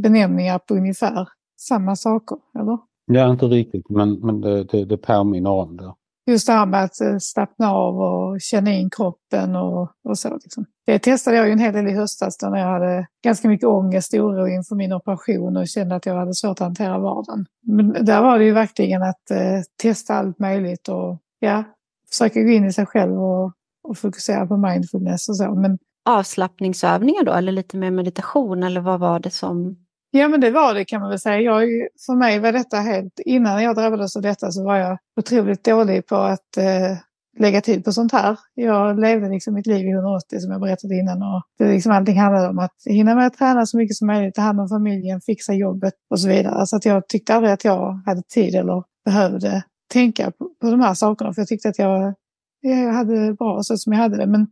[0.03, 1.29] benämningar på ungefär
[1.61, 2.79] samma saker, eller?
[3.07, 5.94] Ja, inte riktigt, men, men det, det, det påminner om det.
[6.31, 10.35] Just det här med att eh, slappna av och känna in kroppen och, och så.
[10.35, 10.64] Liksom.
[10.87, 14.14] Det testade jag ju en hel del i höstas när jag hade ganska mycket ångest
[14.14, 17.47] och oro inför min operation och kände att jag hade svårt att hantera vardagen.
[17.66, 21.64] Men där var det ju verkligen att eh, testa allt möjligt och ja,
[22.11, 23.53] försöka gå in i sig själv och,
[23.88, 25.55] och fokusera på mindfulness och så.
[25.55, 29.77] Men avslappningsövningar då eller lite mer meditation eller vad var det som?
[30.11, 31.40] Ja men det var det kan man väl säga.
[31.40, 31.68] Jag,
[32.07, 36.07] för mig var detta helt, innan jag drabbades av detta så var jag otroligt dålig
[36.07, 36.99] på att eh,
[37.38, 38.38] lägga tid på sånt här.
[38.55, 42.18] Jag levde liksom mitt liv i 180 som jag berättade innan och det liksom allting
[42.18, 45.21] handlade om att hinna med att träna så mycket som möjligt, ta hand om familjen,
[45.21, 46.66] fixa jobbet och så vidare.
[46.66, 50.81] Så att jag tyckte aldrig att jag hade tid eller behövde tänka på, på de
[50.81, 52.14] här sakerna för jag tyckte att jag,
[52.61, 54.27] jag hade bra så som jag hade det.
[54.27, 54.47] Men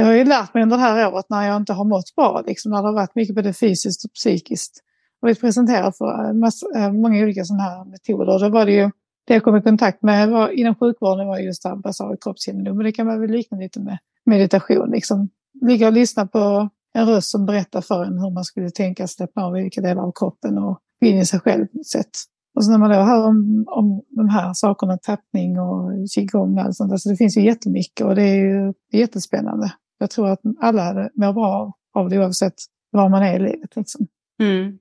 [0.00, 2.42] jag har ju lärt mig under det här året när jag inte har mått bra,
[2.46, 4.82] liksom, när det har varit mycket både fysiskt och psykiskt.
[5.22, 8.38] Och vi presenterar för eh, massa, eh, många olika sådana här metoder.
[8.38, 8.90] Då var det ju,
[9.26, 12.76] det jag kom i kontakt med var, inom sjukvården var just det basal kroppskännedom.
[12.76, 14.90] Men det kan man väl likna lite med meditation.
[14.90, 15.28] Liksom.
[15.60, 19.42] Ligga och lyssna på en röst som berättar för en hur man skulle tänka släppa
[19.42, 22.10] av olika delar av kroppen och gå in i sig själv på ett sätt.
[22.54, 26.64] Och så när man då hör om, om de här sakerna, tappning och qigong och
[26.64, 29.72] allt sånt, alltså det finns ju jättemycket och det är ju jättespännande.
[30.00, 32.54] Jag tror att alla mår bra av det oavsett
[32.90, 33.76] var man är i livet.
[33.76, 34.06] Liksom.
[34.40, 34.78] Mm.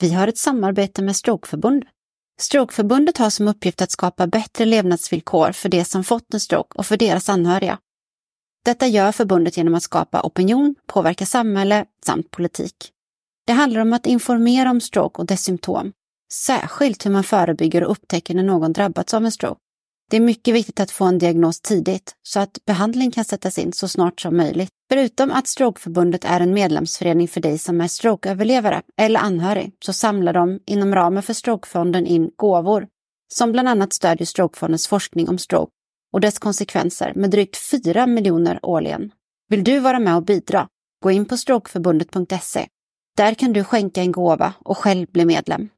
[0.00, 1.88] Vi har ett samarbete med Strokeförbundet.
[2.40, 6.86] Strokeförbundet har som uppgift att skapa bättre levnadsvillkor för de som fått en stroke och
[6.86, 7.78] för deras anhöriga.
[8.64, 12.92] Detta gör förbundet genom att skapa opinion, påverka samhälle samt politik.
[13.46, 15.92] Det handlar om att informera om stroke och dess symptom,
[16.32, 19.60] särskilt hur man förebygger och upptäcker när någon drabbats av en stroke.
[20.10, 23.72] Det är mycket viktigt att få en diagnos tidigt så att behandling kan sättas in
[23.72, 24.70] så snart som möjligt.
[24.88, 30.32] Förutom att Strokeförbundet är en medlemsförening för dig som är strokeöverlevare eller anhörig så samlar
[30.32, 32.86] de inom ramen för Strokefonden in gåvor
[33.34, 35.72] som bland annat stödjer Strokefondens forskning om stroke
[36.12, 39.10] och dess konsekvenser med drygt 4 miljoner årligen.
[39.48, 40.68] Vill du vara med och bidra?
[41.02, 42.68] Gå in på strokeförbundet.se
[43.16, 45.68] där kan du skänka en gåva och själv bli medlem.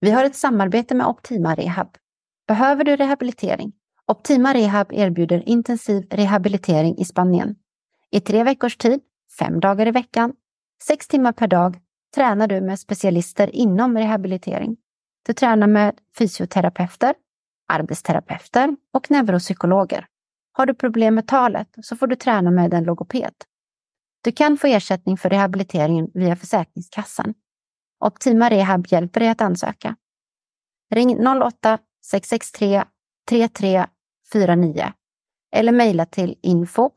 [0.00, 1.96] Vi har ett samarbete med Optima Rehab.
[2.48, 3.72] Behöver du rehabilitering?
[4.06, 7.56] Optima Rehab erbjuder intensiv rehabilitering i Spanien.
[8.10, 9.00] I tre veckors tid,
[9.38, 10.32] fem dagar i veckan,
[10.82, 11.78] sex timmar per dag
[12.14, 14.76] tränar du med specialister inom rehabilitering.
[15.26, 17.14] Du tränar med fysioterapeuter,
[17.68, 20.06] arbetsterapeuter och neuropsykologer.
[20.52, 23.34] Har du problem med talet så får du träna med en logoped.
[24.24, 27.34] Du kan få ersättning för rehabiliteringen via Försäkringskassan.
[28.00, 29.96] Optima Rehab hjälper dig att ansöka.
[30.94, 32.84] Ring 08 663
[33.28, 34.92] 3349
[35.56, 36.90] eller mejla till info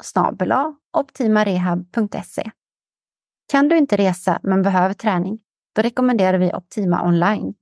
[0.93, 2.51] optimarehab.se.
[3.51, 5.39] Kan du inte resa men behöver träning?
[5.75, 7.53] Då rekommenderar vi Optima Online.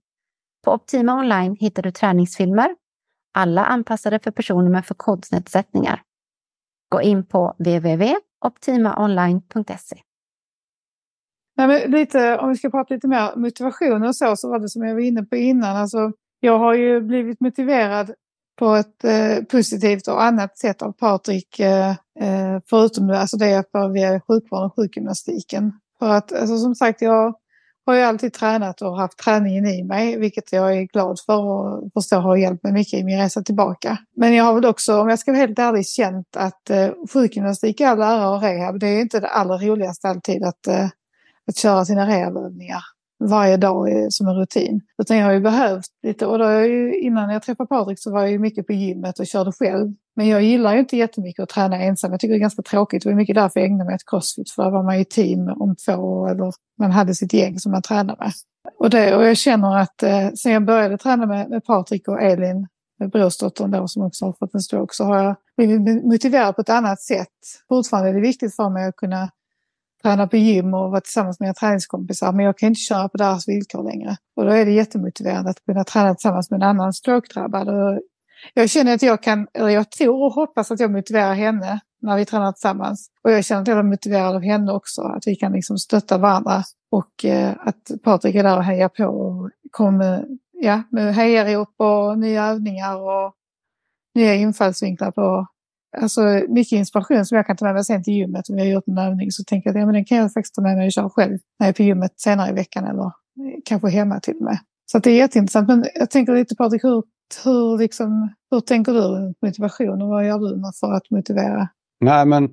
[0.66, 2.76] På Optima Online hittar du träningsfilmer,
[3.34, 6.02] alla anpassade för personer med funktionsnedsättningar.
[6.90, 10.02] Gå in på www.optimaonline.se.
[11.58, 14.70] Nej, men lite, om vi ska prata lite mer motivation och så, så var det
[14.70, 15.78] som jag var inne på innan.
[15.78, 18.14] Alltså, jag har ju blivit motiverad
[18.60, 23.50] på ett eh, positivt och annat sätt av Patrik, eh, eh förutom det, alltså det
[23.50, 25.74] jag får via sjukvården och sjukgymnastiken.
[26.00, 27.34] För att alltså, som sagt, jag
[27.86, 31.94] har ju alltid tränat och haft träningen i mig, vilket jag är glad för och
[31.94, 33.98] förstår har hjälpt mig mycket i min resa tillbaka.
[34.16, 37.82] Men jag har väl också, om jag ska vara helt ärlig, känt att eh, sjukgymnastik
[37.82, 40.88] i all ära och rehab, det är inte det allra roligaste alltid att, eh,
[41.48, 44.82] att köra sina rehabövningar varje dag som en rutin.
[45.02, 48.22] Utan jag har ju behövt lite, och då ju, innan jag träffade Patrik så var
[48.22, 49.94] jag ju mycket på gymmet och körde själv.
[50.16, 52.12] Men jag gillar ju inte jättemycket att träna ensam.
[52.12, 53.04] Jag tycker det är ganska tråkigt.
[53.04, 54.52] Det var mycket därför jag ägnade mig åt crossfit.
[54.52, 57.82] För då var man ju team om två, eller man hade sitt gäng som man
[57.82, 58.32] tränade med.
[58.80, 62.22] Och, det, och jag känner att eh, sen jag började träna med, med Patrik och
[62.22, 62.68] Elin,
[63.12, 66.70] brorsdottern då som också har fått en stroke, så har jag blivit motiverad på ett
[66.70, 67.28] annat sätt.
[67.70, 69.30] Fortfarande är det viktigt för mig att kunna
[70.06, 72.32] träna på gym och vara tillsammans med mina träningskompisar.
[72.32, 74.18] Men jag kan inte köra på deras villkor längre.
[74.36, 78.00] Och då är det jättemotiverande att kunna träna tillsammans med en annan stroke-drabbad.
[78.54, 82.18] Jag känner att jag kan, eller jag tror och hoppas att jag motiverar henne när
[82.18, 83.10] vi tränar tillsammans.
[83.24, 86.18] Och jag känner att jag är motiverad av henne också, att vi kan liksom stötta
[86.18, 86.64] varandra.
[86.92, 92.20] Och eh, att Patrik är där och hejar på och kommer ja, med hejarop och
[92.20, 93.34] nya övningar och
[94.16, 95.48] nya infallsvinklar på
[96.02, 98.50] alltså, mycket inspiration som jag kan ta med mig sen till gymmet.
[98.50, 100.34] Om jag har gjort en övning så tänker jag att ja, men den kan jag
[100.34, 102.86] faktiskt ta med mig och köra själv när jag är på gymmet senare i veckan
[102.86, 103.12] eller eh,
[103.66, 104.58] kanske hemma till och med.
[104.92, 105.68] Så det är jätteintressant.
[105.68, 107.04] Men jag tänker lite Patrik, hur,
[107.44, 111.68] hur, liksom, hur tänker du runt motivation och vad gör du för att motivera?
[112.00, 112.50] Nej men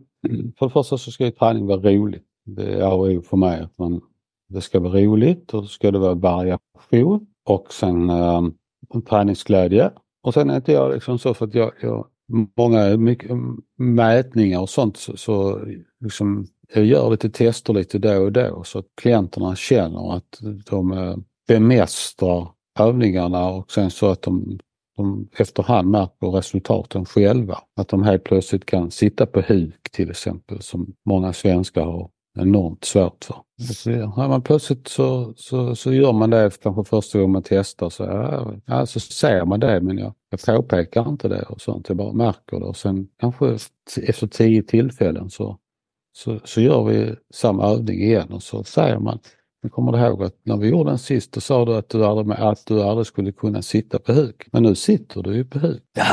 [0.58, 2.24] för det första så ska ju träning vara roligt.
[2.44, 3.60] Det är A och O för mig.
[3.60, 4.00] Att man,
[4.48, 8.42] det ska vara roligt och så ska det vara variation och sen äh,
[9.08, 9.90] träningsglädje.
[10.22, 12.06] Och sen är inte jag liksom så för att jag, jag
[12.56, 15.60] många mycket, mm, mätningar och sånt så, så
[16.00, 20.38] liksom, jag gör lite tester lite då och då så att klienterna känner att
[20.70, 21.16] de eh,
[21.48, 24.58] bemästrar övningarna och sen så att de,
[24.96, 27.58] de efterhand märker resultaten själva.
[27.76, 32.84] Att de helt plötsligt kan sitta på huk till exempel som många svenskar har enormt
[32.84, 33.36] svårt för.
[33.74, 37.90] Så, ja, man plötsligt så, så, så gör man det kanske första gången man testar
[37.90, 38.04] så,
[38.66, 41.88] ja, så ser man det men jag, jag påpekar inte det och sånt.
[41.88, 43.58] Jag bara märker det och sen kanske
[44.02, 45.58] efter tio tillfällen så,
[46.12, 49.18] så, så gör vi samma övning igen och så säger man
[49.62, 52.38] jag kommer ihåg att när vi gjorde den sist, då sa du att du aldrig,
[52.38, 54.48] att du aldrig skulle kunna sitta på huk.
[54.52, 55.82] Men nu sitter du ju på huk.
[55.96, 56.04] Ja,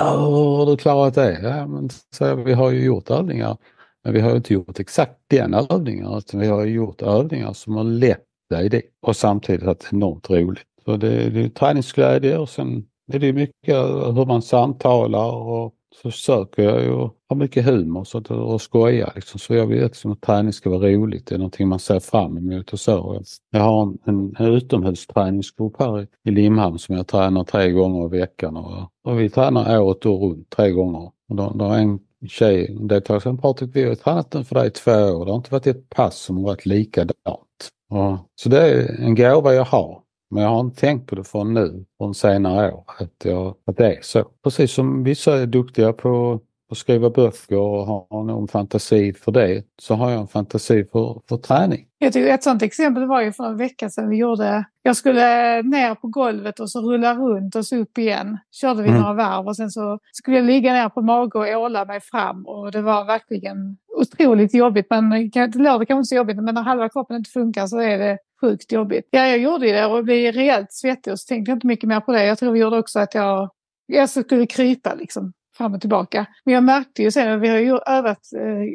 [0.57, 1.39] har du klarat det?
[1.43, 3.57] Ja, men så vi har ju gjort övningar,
[4.03, 7.83] men vi har inte gjort exakt den övningen, utan vi har gjort övningar som har
[7.83, 8.91] lett dig dit.
[9.01, 10.63] Och samtidigt haft enormt roligt.
[10.85, 16.11] Så det, det är träningsglädje och sen är det mycket hur man samtalar och så
[16.11, 16.91] försöker jag ju
[17.29, 19.11] ha mycket humor så att, och skoja.
[19.15, 19.39] Liksom.
[19.39, 21.27] Så jag vill liksom att träning ska vara roligt.
[21.27, 23.21] Det är någonting man ser fram emot och så.
[23.51, 28.15] Jag har en, en, en utomhusträningsgrupp här i, i Limhamn som jag tränar tre gånger
[28.15, 28.57] i veckan.
[28.57, 31.11] Och, och vi tränar året och runt tre gånger.
[31.29, 34.55] Och då, då är en tjej, en tag sedan Patrik, vi har tränat den för
[34.55, 35.25] dig i två år.
[35.25, 37.69] Det har inte varit ett pass som har varit likadant.
[37.89, 40.01] Och, så det är en gåva jag har.
[40.31, 43.77] Men jag har inte tänkt på det förrän nu, från senare år, att, jag, att
[43.77, 44.25] det är så.
[44.43, 46.39] Precis som vissa är duktiga på
[46.71, 51.21] att skriva böcker och har någon fantasi för det, så har jag en fantasi för,
[51.29, 51.85] för träning.
[51.97, 55.61] Jag tycker ett sånt exempel var ju för en vecka sedan vi gjorde, jag skulle
[55.61, 58.37] ner på golvet och så rulla runt och så upp igen.
[58.51, 59.01] Körde vi mm.
[59.01, 62.45] några varv och sen så skulle jag ligga ner på mage och åla mig fram
[62.45, 64.87] och det var verkligen otroligt jobbigt.
[64.89, 67.97] Men det låter kanske inte så jobbigt men när halva kroppen inte funkar så är
[67.97, 69.07] det sjukt jobbigt.
[69.11, 71.99] Ja, jag gjorde det och blev rejält svettig och så tänkte jag inte mycket mer
[71.99, 72.25] på det.
[72.25, 73.49] Jag tror vi gjorde också att jag,
[73.85, 76.25] jag skulle krypa liksom fram och tillbaka.
[76.45, 78.65] Men jag märkte ju sen, vi har ju övat eh,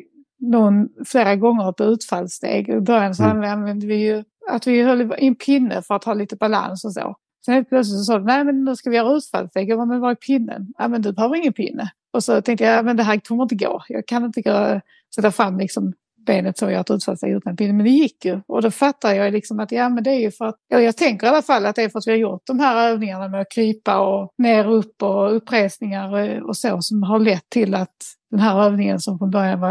[0.40, 2.68] någon, flera gånger på utfallssteg.
[2.68, 3.53] I början så mm.
[3.53, 6.92] använde vi ju att vi höll i en pinne för att ha lite balans och
[6.92, 7.16] så.
[7.44, 9.68] Sen helt plötsligt så sa de, nej men nu ska vi göra utfallssteg.
[9.68, 10.73] Jag bara, men var är pinnen?
[10.79, 11.90] Ja men du behöver ingen pinne.
[12.12, 13.83] Och så tänkte jag, men det här kommer inte gå.
[13.88, 14.81] Jag kan inte gå,
[15.14, 15.92] sätta fram liksom
[16.26, 17.72] benet så jag ett utfallssteg utan pinne.
[17.72, 18.40] Men det gick ju.
[18.46, 20.96] Och då fattar jag liksom att ja, men det är ju för att, ja, jag
[20.96, 23.28] tänker i alla fall att det är för att vi har gjort de här övningarna
[23.28, 27.74] med att krypa och ner och upp och uppresningar och så som har lett till
[27.74, 27.96] att
[28.30, 29.70] den här övningen som från början var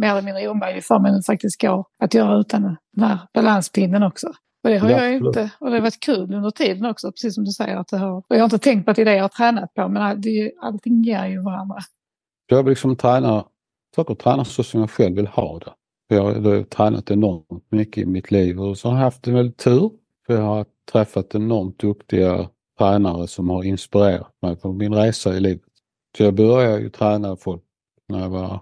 [0.00, 4.02] mer eller mindre omöjlig för mig nu faktiskt går att göra utan den här balanspinnen
[4.02, 4.32] också.
[4.64, 5.50] Och det har ja, jag inte.
[5.60, 7.76] Och det har varit kul under tiden också, precis som du säger.
[7.76, 9.28] Att det har, och jag har inte tänkt på att det är det jag har
[9.28, 11.76] tränat på, men det, allting ger ju varandra.
[12.46, 13.44] Jag vill liksom träna,
[13.94, 15.72] försöker träna så som jag själv vill ha det.
[16.14, 19.58] Jag har tränat enormt mycket i mitt liv och så har jag haft en väldigt
[19.58, 19.90] tur.
[20.26, 25.40] För jag har träffat enormt duktiga tränare som har inspirerat mig på min resa i
[25.40, 25.62] livet.
[26.16, 27.62] Så jag började ju träna folk
[28.08, 28.60] när jag var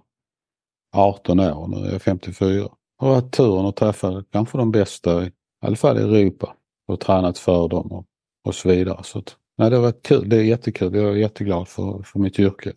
[0.96, 2.68] 18 år, nu är jag 54.
[3.00, 5.30] Och haft turen att träffa kanske de bästa, i
[5.60, 6.54] alla fall i Europa,
[6.88, 8.06] och tränat för dem och,
[8.44, 9.04] och så vidare.
[9.04, 12.18] Så att, nej, det har varit kul, det är jättekul, jag är jätteglad för, för
[12.18, 12.72] mitt yrke.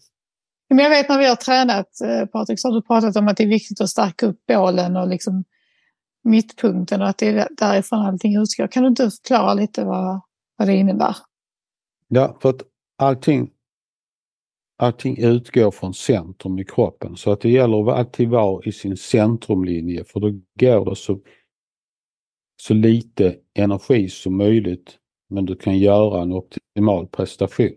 [0.76, 3.38] Men jag vet när vi har tränat, eh, Patrik, så har du pratat om att
[3.38, 5.44] det är viktigt att stärka upp bålen och liksom
[6.24, 8.68] mittpunkten och att det är därifrån allting utgår.
[8.68, 10.22] Kan du inte förklara lite vad,
[10.58, 11.16] vad det innebär?
[12.08, 12.62] Ja, för att
[12.98, 13.52] allting,
[14.78, 18.98] allting utgår från centrum i kroppen så att det gäller att alltid vara i sin
[18.98, 21.20] centrumlinje för då går det så,
[22.62, 24.98] så lite energi som möjligt
[25.30, 27.72] men du kan göra en optimal prestation.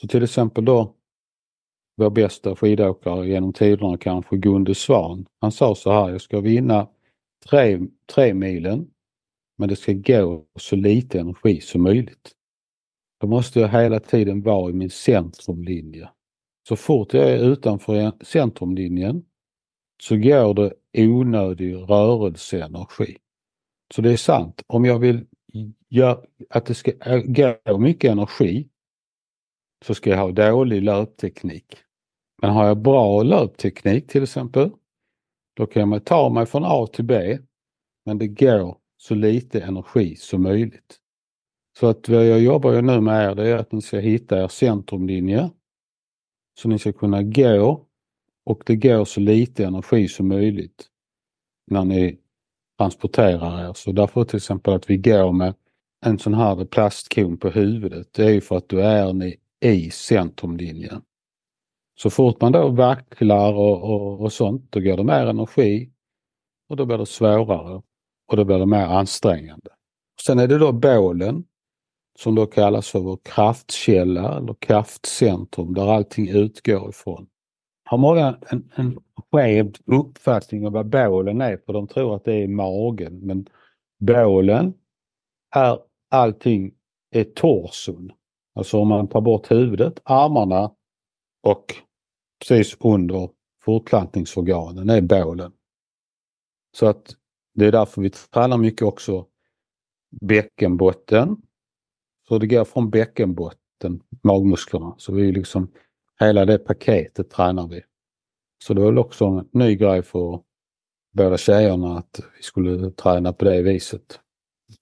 [0.00, 0.96] Så till exempel då
[1.96, 5.26] vår bästa skidåkare genom tiderna kanske Gunde Svan.
[5.40, 6.88] Han sa så här, jag ska vinna
[7.50, 7.80] tre,
[8.14, 8.90] tre milen
[9.58, 12.32] men det ska gå så lite energi som möjligt.
[13.20, 16.08] Då måste jag hela tiden vara i min centrumlinje.
[16.68, 19.24] Så fort jag är utanför centrumlinjen
[20.02, 23.16] så går det onödig rörelseenergi.
[23.94, 25.26] Så det är sant, om jag vill
[26.50, 27.22] att det ska äh,
[27.66, 28.68] gå mycket energi
[29.84, 31.81] så ska jag ha dålig löpteknik.
[32.42, 34.70] Men har jag bra löpteknik till exempel,
[35.56, 37.38] då kan jag ta mig från A till B,
[38.06, 40.98] men det går så lite energi som möjligt.
[41.78, 44.42] Så att vad jag jobbar ju nu med er, det är att ni ska hitta
[44.44, 45.50] er centrumlinje.
[46.58, 47.86] Så ni ska kunna gå
[48.44, 50.86] och det går så lite energi som möjligt
[51.70, 52.18] när ni
[52.78, 53.72] transporterar er.
[53.72, 55.54] Så därför till exempel att vi går med
[56.06, 59.90] en sån här plastkon på huvudet, det är ju för att då är ni i
[59.90, 61.02] centrumlinjen.
[61.94, 65.90] Så fort man då vacklar och, och, och sånt, då går det mer energi
[66.68, 67.82] och då blir det svårare
[68.28, 69.70] och då blir det mer ansträngande.
[70.26, 71.44] Sen är det då bålen
[72.18, 77.26] som då kallas för vår kraftkälla eller kraftcentrum där allting utgår ifrån.
[77.84, 78.98] Har många en, en
[79.32, 83.46] skev uppfattning om vad bålen är för de tror att det är magen men
[84.00, 84.74] bålen
[85.54, 85.78] är
[86.10, 86.74] allting
[87.10, 88.12] är torson.
[88.54, 90.70] Alltså om man tar bort huvudet, armarna
[91.42, 91.74] och
[92.40, 93.30] precis under
[93.64, 95.52] fortplantningsorganen är bålen.
[96.76, 97.16] Så att
[97.54, 99.26] det är därför vi tränar mycket också
[100.20, 101.42] bäckenbotten.
[102.28, 105.72] Så det går från bäckenbotten, magmusklerna, så vi liksom
[106.20, 107.82] hela det paketet tränar vi.
[108.64, 110.42] Så det var också en ny grej för
[111.12, 114.20] båda tjejerna att vi skulle träna på det viset.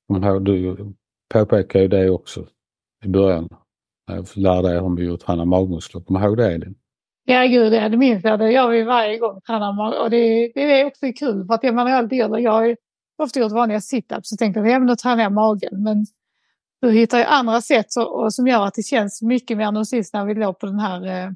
[0.09, 0.77] Men du
[1.29, 2.47] påpekade ju det också
[3.05, 3.49] i början.
[4.15, 6.01] Jag lärde dig hur vi tränar magmuskler.
[6.01, 6.75] Kom ihåg det Elin?
[7.25, 8.39] Ja gud, det minns jag.
[8.39, 9.41] Det gör vi varje gång.
[9.49, 12.77] Mag och det, det är också kul för att jag, man alltid gör Jag har
[13.23, 15.83] ofta gjort vanliga situps så tänkte jag att då tränar jag magen.
[15.83, 16.07] Men
[16.81, 19.87] du hittar ju andra sätt så, och, som gör att det känns mycket mer än
[19.87, 21.31] sist när vi låg på den här eh,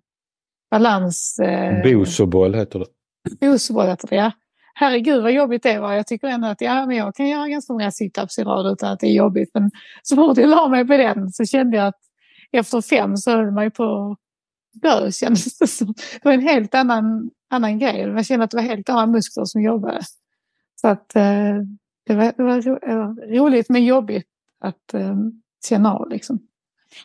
[0.70, 1.38] balans...
[1.38, 2.86] Eh, Bosoboll heter det.
[3.40, 4.32] Bosoboll heter det, ja.
[4.74, 5.92] Herregud vad jobbigt det var.
[5.92, 8.92] Jag tycker ändå att ja, men jag kan göra ganska många situps i rad utan
[8.92, 9.50] att det är jobbigt.
[9.54, 9.70] Men
[10.02, 12.00] så fort jag la mig på den så kände jag att
[12.54, 14.16] efter fem så höll man ju på
[14.72, 15.86] dö kändes det som.
[15.86, 18.12] Det var en helt annan, annan grej.
[18.12, 20.00] Man kände att det var helt andra muskler som jobbade.
[20.80, 21.54] Så att eh,
[22.06, 24.26] det, var, det, var, det, var, roligt men jobbigt
[24.60, 25.16] att eh,
[25.68, 26.38] känna av liksom.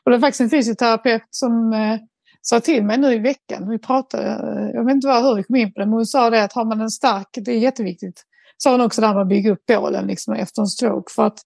[0.03, 1.99] Och det var faktiskt en fysioterapeut som eh,
[2.41, 5.55] sa till mig nu i veckan, vi pratade, eh, jag vet inte hur vi kom
[5.55, 8.23] in på det, men hon sa det att har man en stark, det är jätteviktigt,
[8.57, 11.13] sa hon också där med att bygga upp bålen liksom efter en stroke.
[11.15, 11.41] För att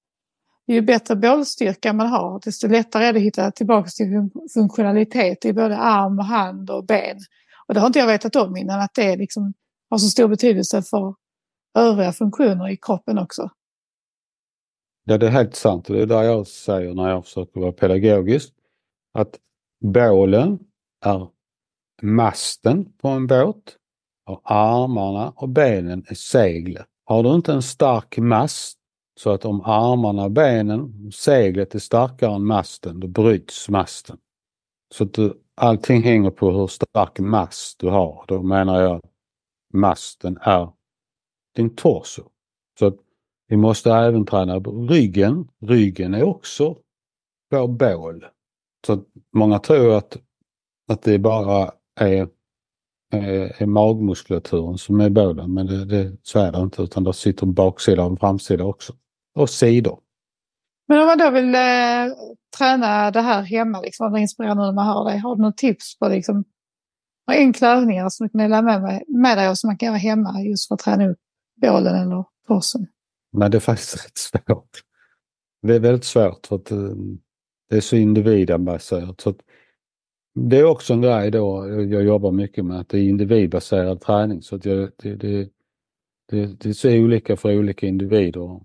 [0.67, 5.53] ju bättre bålstyrka man har, desto lättare är det att hitta tillbaka till funktionalitet i
[5.53, 7.17] både arm, hand och ben.
[7.67, 9.53] Och det har inte jag vetat om innan, att det liksom
[9.89, 11.15] har så stor betydelse för
[11.77, 13.49] övriga funktioner i kroppen också.
[15.05, 15.85] Ja, det är helt sant.
[15.85, 18.53] Det är där jag säger när jag försöker vara pedagogisk.
[19.13, 19.39] Att
[19.83, 20.59] bålen
[21.05, 21.27] är
[22.01, 23.77] masten på en båt
[24.25, 26.85] och armarna och benen är seglet.
[27.05, 28.77] Har du inte en stark mast
[29.19, 34.17] så att om armarna, benen, seglet är starkare än masten, då bryts masten.
[34.93, 38.25] Så att du, allting hänger på hur stark mast du har.
[38.27, 39.11] Då menar jag att
[39.73, 40.69] masten är
[41.55, 42.23] din torso.
[42.79, 42.95] Så att
[43.47, 45.47] vi måste även träna ryggen.
[45.61, 46.77] Ryggen är också
[47.51, 48.25] vår bål.
[48.85, 50.17] Så att många tror att,
[50.87, 52.27] att det bara är,
[53.11, 57.11] är, är magmuskulaturen som är bålen men det, det, så är det inte utan där
[57.11, 58.93] sitter baksida och framsida också
[59.33, 59.99] och sidor.
[60.87, 62.15] Men om man då vill eh,
[62.57, 65.17] träna det här hemma, liksom, vad inspirerande när man hör dig.
[65.17, 66.43] Har du något tips på liksom,
[67.27, 69.97] enkla övningar som du kan dela med, mig, med dig och som man kan göra
[69.97, 71.19] hemma just för att träna upp
[71.61, 72.87] bålen eller torsen?
[73.31, 74.69] Nej, det är faktiskt rätt svårt.
[75.61, 76.77] Det är väldigt svårt för att eh,
[77.69, 79.21] det är så individanbaserat.
[79.21, 79.33] Så
[80.35, 84.41] det är också en grej då, jag jobbar mycket med, att det är individbaserad träning.
[84.41, 85.49] Så att jag, det, det,
[86.29, 88.61] det, det är så olika för olika individer.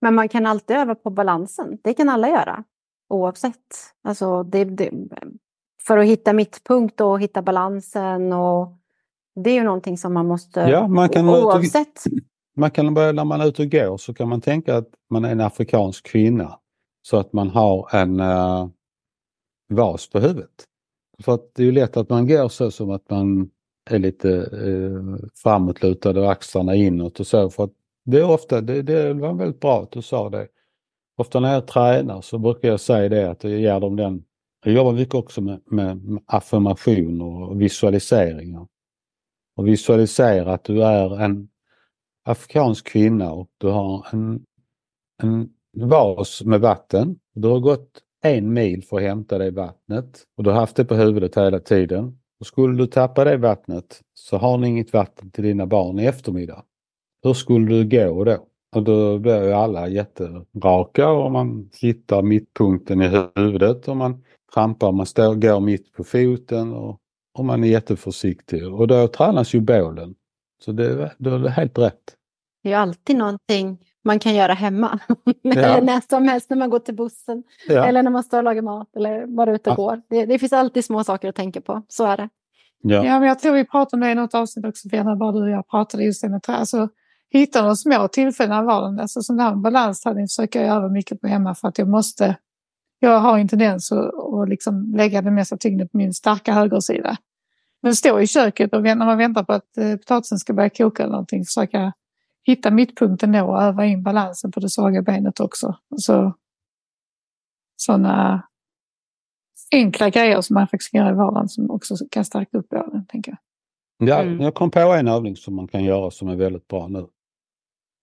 [0.00, 1.78] Men man kan alltid öva på balansen.
[1.82, 2.64] Det kan alla göra.
[3.08, 3.94] Oavsett.
[4.04, 4.90] Alltså det, det,
[5.86, 8.32] för att hitta mittpunkt och hitta balansen.
[8.32, 8.78] Och
[9.44, 10.60] det är ju någonting som man måste...
[10.60, 12.02] Ja, man kan oavsett.
[12.56, 15.24] Man kan börja när man är ute och går så kan man tänka att man
[15.24, 16.58] är en afrikansk kvinna.
[17.02, 18.68] Så att man har en uh,
[19.68, 20.64] vas på huvudet.
[21.22, 23.50] För att det är ju lätt att man går så som att man
[23.90, 27.50] är lite uh, framåtlutad och axlarna inåt och så.
[27.50, 27.72] För att
[28.10, 30.48] det är ofta, det, det var väldigt bra att du sa det.
[31.16, 34.24] Ofta när jag tränar så brukar jag säga det att jag ger dem den.
[34.64, 38.66] Jag jobbar mycket också med, med, med affirmationer och visualiseringar.
[39.56, 41.48] Och visualisera att du är en
[42.24, 44.44] afrikansk kvinna och du har en,
[45.22, 47.18] en vas med vatten.
[47.34, 50.84] Du har gått en mil för att hämta det vattnet och du har haft det
[50.84, 52.18] på huvudet hela tiden.
[52.40, 56.04] Och skulle du tappa det vattnet så har ni inget vatten till dina barn i
[56.04, 56.64] eftermiddag.
[57.28, 58.38] Hur skulle du gå då?
[58.76, 64.24] Och då blir ju alla jätteraka och man hittar mittpunkten i huvudet och man
[64.54, 66.98] trampar, man står, går mitt på foten och,
[67.34, 70.14] och man är jätteförsiktig och då tränas ju bålen.
[70.64, 72.00] Så det, då är det helt rätt.
[72.62, 74.98] Det är ju alltid någonting man kan göra hemma.
[75.42, 75.80] Ja.
[75.80, 77.42] när som helst när man går till bussen.
[77.68, 77.86] Ja.
[77.86, 79.82] Eller när man står och lagar mat eller bara ute och Ja.
[79.82, 80.02] går.
[80.08, 81.82] Det, det finns alltid små saker att tänka på.
[81.88, 82.28] Så är det.
[82.82, 83.04] Ja.
[83.04, 85.42] Ja, men jag tror vi pratade om det i något avsnitt också, när bara du
[85.42, 86.54] och jag pratade just det med trä.
[86.54, 86.88] Alltså,
[87.30, 89.00] hitta de små tillfällena i vardagen.
[89.00, 92.36] Alltså, sån här balansträning försöker jag göra mycket på hemma för att jag måste.
[92.98, 97.16] Jag har en tendens att, att liksom lägga det mesta tyngden på min starka högersida.
[97.82, 101.02] Men stå i köket och när man väntar på att eh, potatisen ska börja koka
[101.02, 101.92] eller någonting, försöka
[102.42, 105.76] hitta mittpunkten då och öva in balansen på det svaga benet också.
[105.96, 106.32] Så,
[107.76, 108.42] sådana
[109.72, 113.06] enkla grejer som man faktiskt kan göra i vardagen som också kan stärka upp bålen,
[113.06, 113.38] tänker jag.
[114.08, 114.40] Ja, Mm.
[114.40, 117.06] Jag kom på en övning som man kan göra som är väldigt bra nu.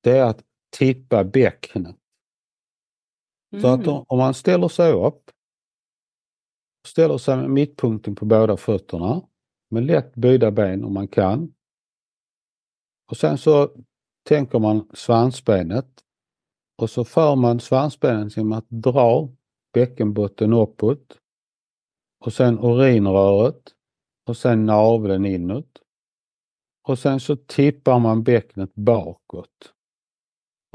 [0.06, 0.44] Det är att
[0.78, 1.96] tippa bäcknet.
[3.62, 4.04] Så att Mm.
[4.08, 5.32] om man ställer sig upp,
[6.88, 9.28] ställer sig med mittpunkten på båda fötterna
[9.70, 11.54] med lätt böjda ben om man kan.
[13.12, 13.72] Och sen så
[14.30, 16.04] tänker man svansbenet
[16.82, 19.30] och så för man svansbenet genom att dra
[19.74, 21.20] bäckenbotten uppåt
[22.26, 23.74] och sen urinröret
[24.28, 25.82] och sen naveln inåt.
[26.88, 29.75] Och sen så tippar man bäcknet bakåt.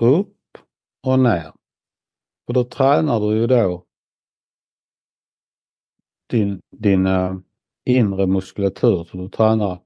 [0.01, 0.59] Upp
[1.07, 1.53] och ner.
[2.47, 3.85] Och då tränar du ju då
[6.31, 7.35] din, din eh,
[7.85, 9.05] inre muskulatur.
[9.05, 9.83] Så du tränar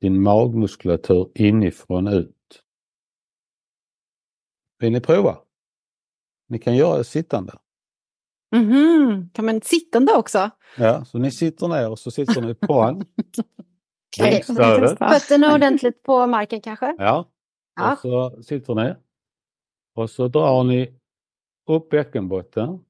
[0.00, 2.62] din magmuskulatur inifrån ut.
[4.78, 5.38] Vill ni prova?
[6.48, 7.52] Ni kan göra det sittande.
[8.56, 9.30] Mhm.
[9.34, 10.50] Kan man sittande också?
[10.78, 13.04] Ja, så ni sitter ner och så sitter ni på en.
[14.98, 16.96] Fötterna ordentligt på marken kanske?
[16.98, 17.30] Ja,
[17.76, 17.92] Ja.
[17.92, 18.94] och så sitter ni.
[19.94, 20.94] Och så drar ni
[21.68, 22.84] upp bäckenbotten.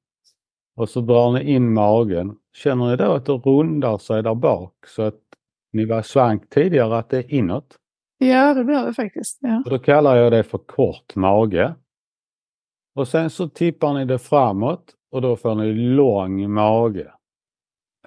[0.75, 2.37] Och så drar ni in magen.
[2.53, 5.19] Känner ni då att det rundar sig där bak så att
[5.73, 7.75] ni var svank tidigare att det är inåt?
[8.17, 9.39] Ja, det blir det faktiskt.
[9.41, 9.61] Ja.
[9.65, 11.75] Och då kallar jag det för kort mage.
[12.95, 17.11] Och sen så tippar ni det framåt och då får ni lång mage.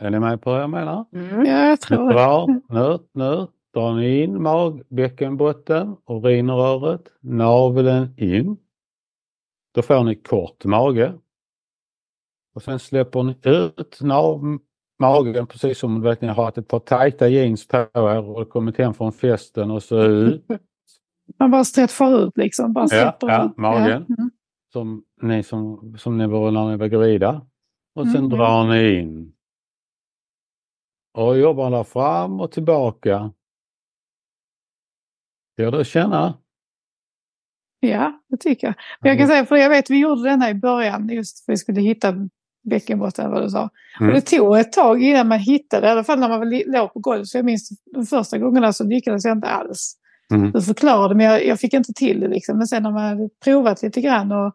[0.00, 1.04] Är ni med på vad jag menar?
[1.12, 1.46] Mm.
[1.46, 2.60] ja, jag tror det.
[2.68, 8.56] nu, nu drar ni in mag, bäckenbotten, urinröret, naveln in.
[9.74, 11.14] Då får ni kort mage.
[12.54, 14.58] Och sen släpper ni ut nav,
[14.98, 18.48] magen precis som du vet ni har haft ett par tajta jeans på er och
[18.48, 20.44] kommit hem från festen och så ut.
[21.38, 22.72] Man bara stretchar ut liksom.
[22.72, 24.04] Bara Ja, ja, magen.
[24.08, 24.14] Ja.
[24.18, 24.30] Mm.
[24.72, 27.46] som ni, som, som ni var när ni var gravida.
[27.94, 29.32] Och sen Mm, drar ni in.
[31.14, 33.32] Och jobbar där fram och tillbaka.
[35.56, 36.34] Det att känna?
[37.80, 38.74] Ja, det tycker jag.
[39.00, 41.52] Men jag kan säga, för jag vet vi gjorde den här i början just för
[41.52, 42.14] att vi skulle hitta
[42.70, 43.70] bäckenbotten, vad du sa.
[44.00, 44.08] Mm.
[44.08, 47.00] Och det tog ett tag innan man hittade, i alla fall när man låg på
[47.00, 47.26] golvet.
[47.26, 49.94] Så jag minns de första gångerna så lyckades jag inte alls.
[50.34, 50.52] Mm.
[50.52, 52.58] Du förklarade men jag, jag fick inte till det liksom.
[52.58, 54.54] Men sen när man hade provat lite grann och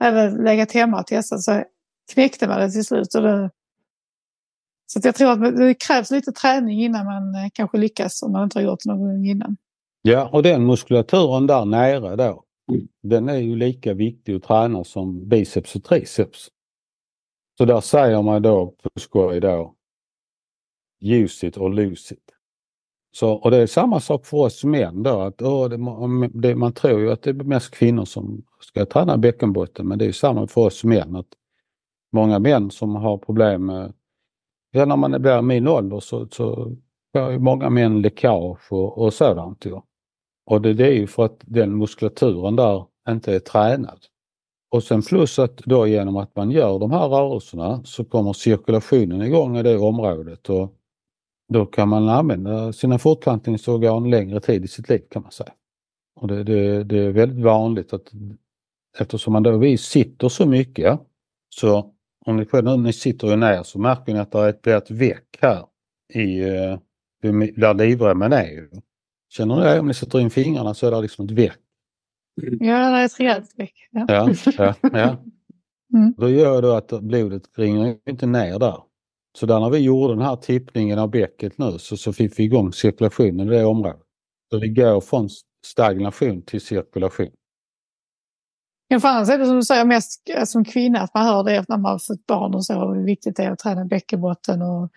[0.00, 1.64] även legat hemma och testat så
[2.14, 3.14] knäckte man det till slut.
[3.14, 3.50] Och det,
[4.86, 8.44] så jag tror att det krävs lite träning innan man eh, kanske lyckas om man
[8.44, 9.56] inte har gjort det någon gång innan.
[10.02, 12.44] Ja, och den muskulaturen där nere då,
[13.02, 16.48] den är ju lika viktig att träna som biceps och triceps.
[17.58, 19.74] Så där säger man då på skoj då,
[21.00, 22.24] use it or lose it.
[23.14, 26.54] Så, och det är samma sak för oss män då, att åh, det, man- det,
[26.56, 30.06] man tror ju att det är mest kvinnor som ska träna bäckenbotten, men det är
[30.06, 31.16] ju samma för oss män.
[31.16, 31.26] att
[32.12, 33.92] Många män som har problem med,
[34.70, 36.76] ja när man blir min ålder så, så
[37.12, 39.66] får ju många män läckage och, och sådant.
[39.66, 39.80] ju.
[40.46, 43.98] Och det, det är ju för att den muskulaturen där inte är tränad.
[44.70, 49.22] Och sen plus att då genom att man gör de här rörelserna så kommer cirkulationen
[49.22, 50.74] igång i det området och
[51.52, 55.52] då kan man använda sina fortplantningsorgan längre tid i sitt liv kan man säga.
[56.20, 58.10] Och det, det, det är väldigt vanligt att
[58.98, 61.00] eftersom man då vi sitter så mycket
[61.48, 61.92] så
[62.26, 64.62] om ni själv nu ni sitter ju ner så märker ni att det är ett,
[64.62, 65.64] brett ett veck här
[66.14, 66.78] i eh,
[67.56, 68.68] där livremmen är.
[69.36, 69.80] Känner ni det?
[69.80, 71.58] Om ni sätter in fingrarna så är det liksom ett veck.
[72.60, 73.88] Ja, det är ett rejält veck.
[73.90, 74.04] Ja.
[74.08, 75.16] Ja, ja, ja.
[75.94, 76.14] Mm.
[76.16, 78.82] Då gör det att blodet ringer inte ner där.
[79.38, 82.44] Så där när vi gjorde den här tippningen av bäcket nu så, så fick vi
[82.44, 84.00] igång cirkulationen i det området.
[84.50, 85.28] Så det går från
[85.66, 87.30] stagnation till cirkulation.
[88.88, 91.44] Ja, för annars är det som du säger mest eh, som kvinna att man hör
[91.44, 94.62] det när man har fått barn och så hur viktigt det är att träna bäckenbotten
[94.62, 94.90] och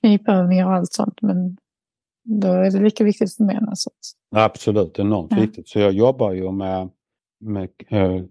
[0.00, 1.22] knipövningar och allt sånt.
[1.22, 1.56] Men
[2.24, 3.68] då är det lika viktigt för män.
[3.68, 3.90] Alltså.
[4.34, 5.40] Absolut, enormt Ja.
[5.40, 5.68] viktigt.
[5.68, 6.90] Så jag jobbar ju med,
[7.40, 8.22] med eh,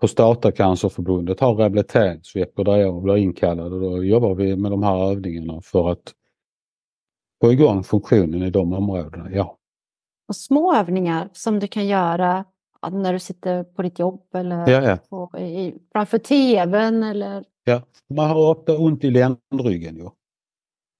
[0.00, 5.60] Prostatacancerförbundet har rehabiliteringsveckor där jag blir inkallad och då jobbar vi med de här övningarna
[5.60, 6.12] för att
[7.44, 9.58] få igång funktionen i de områdena, ja.
[10.28, 12.44] Och små övningar som du kan göra
[12.92, 14.98] när du sitter på ditt jobb eller ja, ja.
[15.10, 17.44] På, i, framför tvn eller?
[17.64, 17.82] Ja,
[18.14, 20.08] man har ofta ont i ländryggen ju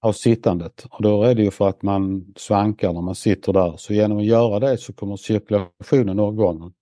[0.03, 3.77] av sittandet och då är det ju för att man svankar när man sitter där.
[3.77, 6.73] Så genom att göra det så kommer cirkulationen igång.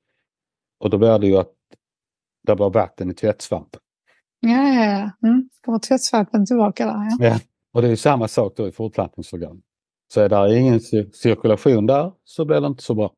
[0.80, 1.54] Och då blir det ju att
[2.48, 3.82] det blir vatten i tvättsvampen.
[4.40, 5.28] Ja, ja, ja.
[5.28, 5.50] Mm.
[5.66, 6.94] Kommer tvättsvampen tillbaka där.
[6.94, 7.28] Ja.
[7.28, 7.40] ja.
[7.74, 9.62] Och det är samma sak då i fortplantningsorgan.
[10.14, 10.80] Så är det ingen
[11.14, 13.14] cirkulation där så blir det inte så bra.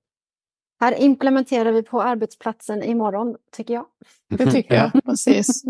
[0.79, 3.85] Här implementerar vi på arbetsplatsen imorgon, tycker jag.
[4.37, 5.63] Det tycker jag, precis.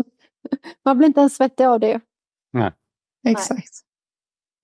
[0.84, 2.00] Man blir inte ens svettig av det.
[2.52, 2.72] Nej.
[3.28, 3.84] Exakt.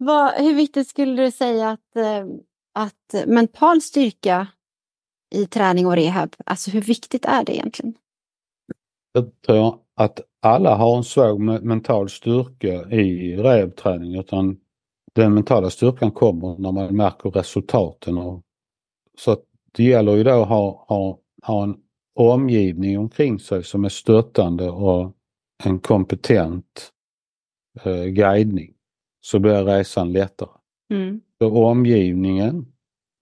[0.02, 2.26] Vad, hur viktigt skulle du säga att, eh,
[2.74, 4.46] att mental styrka
[5.34, 7.94] i träning och rehab, alltså hur viktigt är det egentligen?
[9.12, 14.60] Jag tror att alla har en svag mental styrka i rehabträning utan
[15.14, 18.18] den mentala styrkan kommer när man märker resultaten.
[18.18, 18.42] Och,
[19.18, 19.36] så
[19.72, 21.76] det gäller ju då att ha, ha, ha en
[22.14, 25.12] omgivning omkring sig som är stöttande och
[25.64, 26.92] en kompetent
[27.84, 28.74] eh, guidning
[29.20, 30.50] så blir resan lättare.
[30.92, 31.20] Mm.
[31.38, 32.66] Så omgivningen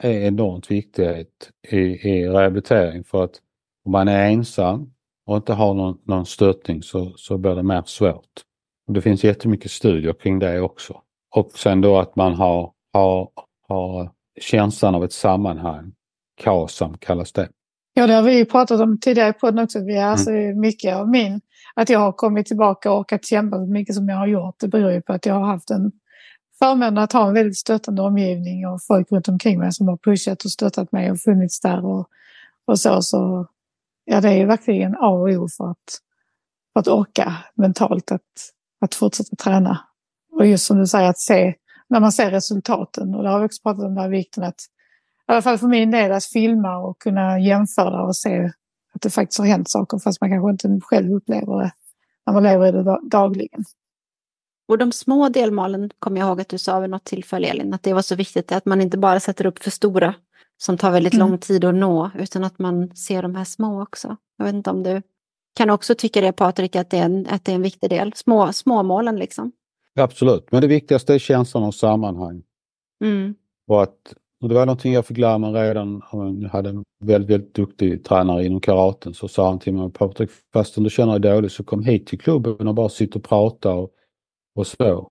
[0.03, 1.27] är enormt viktig
[1.69, 3.41] i, i rehabilitering för att
[3.85, 4.93] om man är ensam
[5.27, 8.43] och inte har någon, någon stöttning så, så blir det mer svårt.
[8.87, 11.03] Och det finns jättemycket studier kring det också.
[11.37, 13.31] Och sen då att man har, har,
[13.69, 15.93] har känslan av ett sammanhang.
[16.41, 17.49] KASAM kallas det.
[17.95, 19.85] Ja, det har vi pratat om tidigare i podden också.
[19.85, 20.11] Vi är mm.
[20.11, 20.31] alltså
[20.61, 21.41] mycket av min,
[21.79, 24.55] att jag har kommit tillbaka och orkat kämpa så mycket som jag har gjort.
[24.61, 25.93] Det beror ju på att jag har haft en
[26.59, 30.45] förmånen att ha en väldigt stöttande omgivning och folk runt omkring mig som har pushat
[30.45, 32.09] och stöttat mig och funnits där och,
[32.65, 33.03] och så.
[33.03, 33.47] Så
[34.05, 35.99] ja, det är verkligen A och O för att,
[36.73, 38.23] för att orka mentalt att,
[38.81, 39.81] att fortsätta träna.
[40.33, 41.55] Och just som du säger att se,
[41.89, 44.61] när man ser resultaten och det har vi också pratat om den här vikten att
[45.29, 48.51] i alla fall för min del att filma och kunna jämföra och se
[48.99, 51.73] att det faktiskt har hänt saker fast man kanske inte själv upplever det
[52.27, 53.65] när man lever i det dagligen.
[54.69, 57.83] Och de små delmålen kommer jag ihåg att du sa vid något tillfälle Elin, att
[57.83, 60.15] det var så viktigt att man inte bara sätter upp för stora
[60.57, 61.29] som tar väldigt mm.
[61.29, 64.17] lång tid att nå utan att man ser de här små också.
[64.37, 65.03] Jag vet inte om du
[65.55, 68.13] kan också tycka det Patrik, att det är en, att det är en viktig del,
[68.13, 69.53] små, småmålen liksom.
[69.95, 72.43] Absolut, men det viktigaste är känslan av sammanhang.
[73.05, 73.35] Mm.
[73.67, 77.31] Och att och det var någonting jag fick lära mig redan, jag hade en väldigt,
[77.31, 81.33] väldigt duktig tränare inom karaten, så sa han till mig, Patrik, fastän du känner dig
[81.33, 83.91] dålig så kom hit till klubben och bara sitt och prata och,
[84.55, 85.11] och så.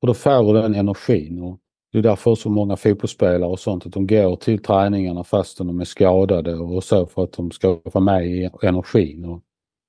[0.00, 1.42] Och då får du den energin.
[1.42, 1.58] Och
[1.92, 5.80] det är därför så många fotbollsspelare och sånt, att de går till träningarna fastän de
[5.80, 9.24] är skadade och så för att de ska få med i energin.
[9.24, 9.42] Och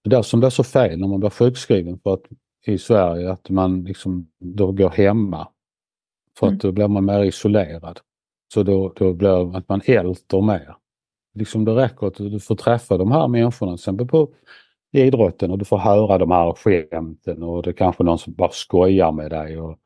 [0.04, 2.24] det är det som blir så fel när man blir sjukskriven för att,
[2.66, 5.48] i Sverige, att man liksom då går hemma.
[6.40, 6.60] För att mm.
[6.60, 8.00] då blir man mer isolerad.
[8.54, 10.76] Så då, då blir det att man älter mer.
[11.34, 14.30] Liksom det räcker att du får träffa de här människorna, till exempel på
[14.92, 18.50] idrotten och du får höra de här skämten och det är kanske någon som bara
[18.52, 19.78] skojar med dig och,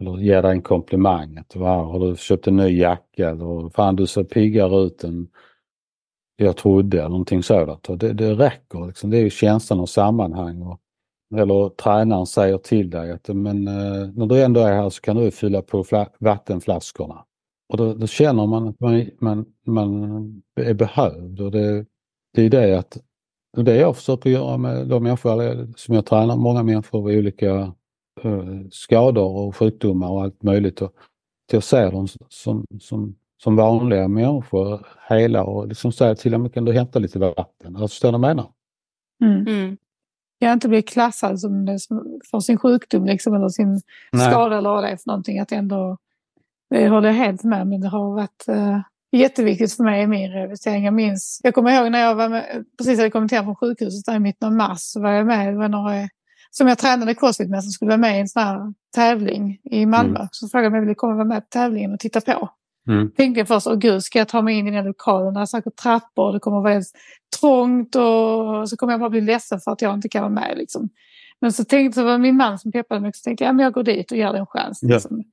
[0.00, 1.36] eller ger dig en komplimang.
[1.36, 5.28] Att, har du köpt en ny jacka eller fan du ser piggare ut än
[6.36, 7.88] jag trodde eller någonting sådant.
[7.88, 9.10] Och det, det räcker, liksom.
[9.10, 10.62] det är ju känslan av sammanhang.
[10.62, 10.80] Och,
[11.40, 15.16] eller tränaren säger till dig att men, eh, när du ändå är här så kan
[15.16, 15.84] du fylla på
[16.18, 17.24] vattenflaskorna.
[17.70, 21.86] Och då, då, känner man att man, man, man är behövd och det,
[22.34, 22.98] det är det att
[23.56, 27.72] och det jag försöker göra med de människor som jag tränar, många människor med olika
[28.24, 30.82] uh, skador och sjukdomar och allt möjligt.
[30.82, 30.94] Och,
[31.52, 36.64] jag ser dem som, som, som vanliga människor, hela och liksom säger till dem, kan
[36.64, 37.76] du hämta lite vatten?
[37.76, 38.50] Alltså, förstår du vad jag menar?
[39.24, 39.46] Mm.
[39.46, 39.76] Mm.
[40.38, 41.66] Jag inte bli klassad som
[42.30, 43.80] för sin sjukdom liksom, eller sin
[44.12, 44.30] Nej.
[44.30, 45.38] skada eller vad det är för någonting.
[45.38, 45.96] Att ändå
[46.70, 48.80] det håller jag helt med men det har varit uh,
[49.12, 50.84] jätteviktigt för mig i min rehabilitering.
[50.84, 54.06] Jag minns, jag kommer ihåg när jag var med, precis hade kommit hem från sjukhuset
[54.06, 56.08] där i mitten av mars så var jag med, det var några
[56.50, 59.86] som jag tränade crossfit med som skulle vara med i en sån här tävling i
[59.86, 60.18] Malmö.
[60.18, 60.28] Mm.
[60.30, 62.50] Så frågade de om jag ville komma och vara med på tävlingen och titta på.
[62.88, 63.10] Mm.
[63.10, 65.34] Tänkte först, åh gud, ska jag ta mig in i den lokalen?
[65.34, 66.82] Där är säkert trappor och det kommer att vara
[67.40, 70.58] trångt och så kommer jag bara bli ledsen för att jag inte kan vara med.
[70.58, 70.88] Liksom.
[71.40, 73.52] Men så tänkte så var det min man som peppade mig så tänkte jag, ja,
[73.52, 74.82] men jag går dit och ger det en chans.
[74.82, 75.24] Liksom.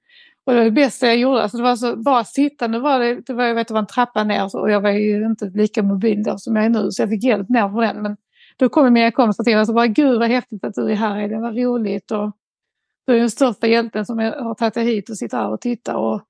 [0.47, 1.41] Och det var det bästa jag gjorde.
[1.41, 3.87] Alltså det var så, bara sittande var det, det var, jag vet, det var en
[3.87, 7.01] trappa ner och jag var ju inte lika mobil då som jag är nu så
[7.01, 8.01] jag fick hjälp ner för den.
[8.01, 8.17] Men
[8.57, 10.95] då kom mina kompisar till mig och sa bara gud vad häftigt att du är
[10.95, 12.11] här, det var roligt.
[12.11, 12.31] Och
[13.07, 15.61] du är den största hjälten som jag har tagit dig hit och sitter här och
[15.61, 15.95] tittar.
[15.95, 16.21] Och,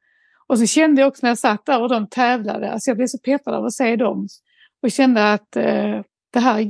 [0.47, 3.07] och så kände jag också när jag satt där och de tävlade, alltså jag blev
[3.07, 4.27] så peppad av att se dem.
[4.83, 6.01] Och kände att eh,
[6.33, 6.61] det här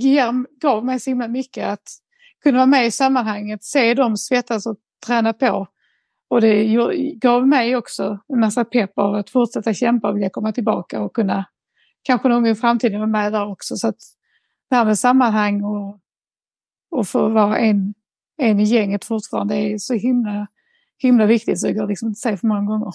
[0.62, 1.88] gav mig så himla mycket att
[2.44, 5.68] kunna vara med i sammanhanget, se dem svettas och träna på
[6.30, 6.66] och det
[7.16, 11.14] gav mig också en massa pepp av att fortsätta kämpa och vilja komma tillbaka och
[11.14, 11.46] kunna
[12.04, 13.76] kanske någon gång i framtiden vara med där också.
[13.76, 13.98] Så att
[14.70, 16.00] det här med sammanhang och,
[16.92, 17.94] och få vara en,
[18.38, 20.48] en i gänget fortfarande är så himla,
[20.98, 22.92] himla viktigt så det går liksom inte säga för många gånger.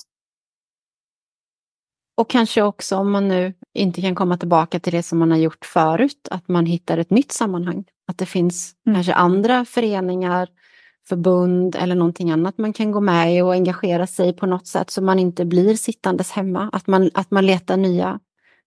[2.15, 5.39] Och kanske också om man nu inte kan komma tillbaka till det som man har
[5.39, 7.85] gjort förut, att man hittar ett nytt sammanhang.
[8.07, 8.95] Att det finns mm.
[8.95, 10.49] kanske andra föreningar,
[11.09, 14.91] förbund eller någonting annat man kan gå med i och engagera sig på något sätt
[14.91, 16.71] så man inte blir sittandes hemma.
[16.73, 18.21] Att man, att man letar nya,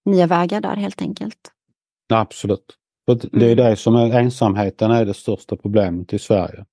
[0.06, 1.52] nya vägar där helt enkelt.
[2.10, 2.78] Absolut.
[3.08, 3.58] Det är mm.
[3.58, 6.66] det som är ensamheten är det största problemet i Sverige.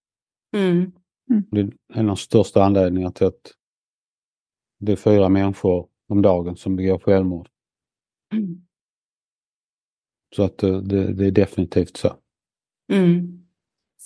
[0.57, 0.93] Mm.
[1.31, 1.45] Mm.
[1.51, 3.53] Det är en av de största anledningarna till att
[4.81, 7.49] det är fyra människor om dagen som begår självmord.
[8.33, 8.63] Mm.
[10.37, 12.15] Så att eh, det, det, är definitivt så.
[12.93, 13.42] Mm.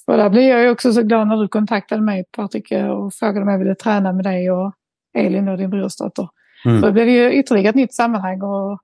[0.06, 3.48] Och där blev jag också så glad när du kontaktade mig Patrik och frågade om
[3.48, 4.72] jag ville träna med dig och
[5.14, 6.28] Elin och din brorsdotter.
[6.64, 6.80] Mm.
[6.80, 8.80] För det blev ju ytterligare ett nytt sammanhang och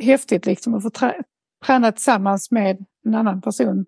[0.00, 1.22] häftigt liksom att få trä
[1.66, 3.86] träna tillsammans med en annan person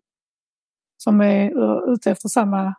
[0.97, 1.51] som är
[1.93, 2.75] ute efter samma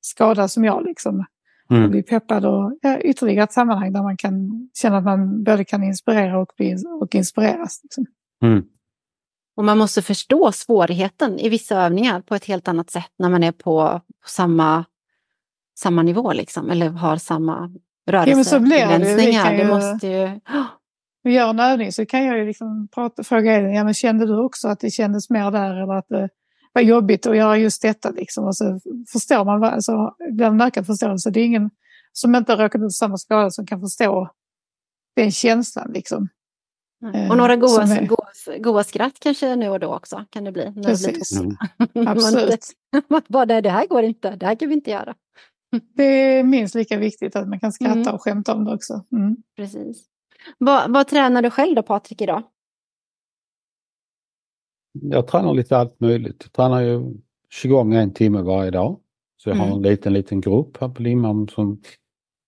[0.00, 0.84] skada som jag.
[0.84, 1.24] Liksom.
[1.70, 1.84] Mm.
[1.84, 5.64] Och bli peppad och ja, ytterligare ett sammanhang där man kan känna att man både
[5.64, 7.80] kan inspirera och, bli, och inspireras.
[7.82, 8.06] Liksom.
[8.42, 8.64] Mm.
[9.56, 13.42] Och man måste förstå svårigheten i vissa övningar på ett helt annat sätt när man
[13.42, 14.84] är på, på samma,
[15.78, 17.70] samma nivå liksom, eller har samma
[18.06, 19.44] rörelsebegränsningar.
[19.44, 20.40] Ja, det, det måste ju...
[21.22, 24.26] Vi gör en övning så kan jag ju liksom prata, fråga Elin, ja, men kände
[24.26, 26.28] du också att det kändes mer där eller att det
[26.72, 28.44] var jobbigt att göra just detta liksom.
[28.44, 28.80] Och så
[29.12, 31.30] förstår man, alltså, blir en ökad förståelse.
[31.30, 31.70] Det är ingen
[32.12, 34.30] som inte har råkat ut samma skada som kan förstå
[35.16, 36.28] den känslan liksom.
[37.02, 37.30] Mm.
[37.30, 38.06] Och några goa, är...
[38.06, 38.26] goa,
[38.58, 40.72] goa skratt kanske nu och då också kan det bli.
[40.76, 41.30] När Precis.
[41.30, 41.56] Det blir
[41.94, 42.08] mm.
[42.08, 42.66] Absolut.
[43.28, 45.14] Bara, det här går inte, det här kan vi inte göra.
[45.94, 48.14] Det är minst lika viktigt att man kan skratta mm.
[48.14, 49.04] och skämta om det också.
[49.12, 49.36] Mm.
[49.56, 50.06] Precis.
[50.58, 52.42] Vad, vad tränar du själv då Patrik idag?
[54.92, 56.42] Jag tränar lite allt möjligt.
[56.42, 57.14] Jag tränar ju
[57.50, 59.00] 20 en timme varje dag.
[59.36, 59.76] Så jag har mm.
[59.76, 61.82] en liten, liten grupp här på Limhamn som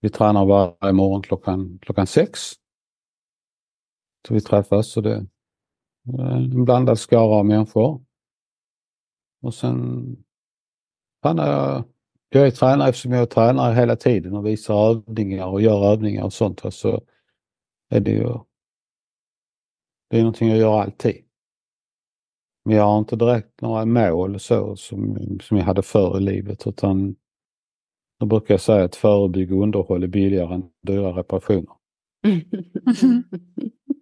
[0.01, 2.41] vi tränar varje morgon klockan, klockan sex.
[4.29, 5.27] Så vi träffas och det
[6.09, 8.05] en blandad skara av människor.
[9.43, 10.17] Och sen
[11.23, 11.85] tränar jag,
[12.29, 16.33] jag är tränare eftersom jag tränar hela tiden och visar övningar och gör övningar och
[16.33, 16.61] sånt.
[16.71, 17.03] Så
[17.91, 18.29] är det ju
[20.11, 21.25] det är någonting jag gör alltid.
[22.65, 26.67] Men jag har inte direkt några mål så som, som jag hade förr i livet
[26.67, 27.17] utan
[28.21, 31.73] då brukar jag säga att förebygga underhåll är billigare än dyra reparationer.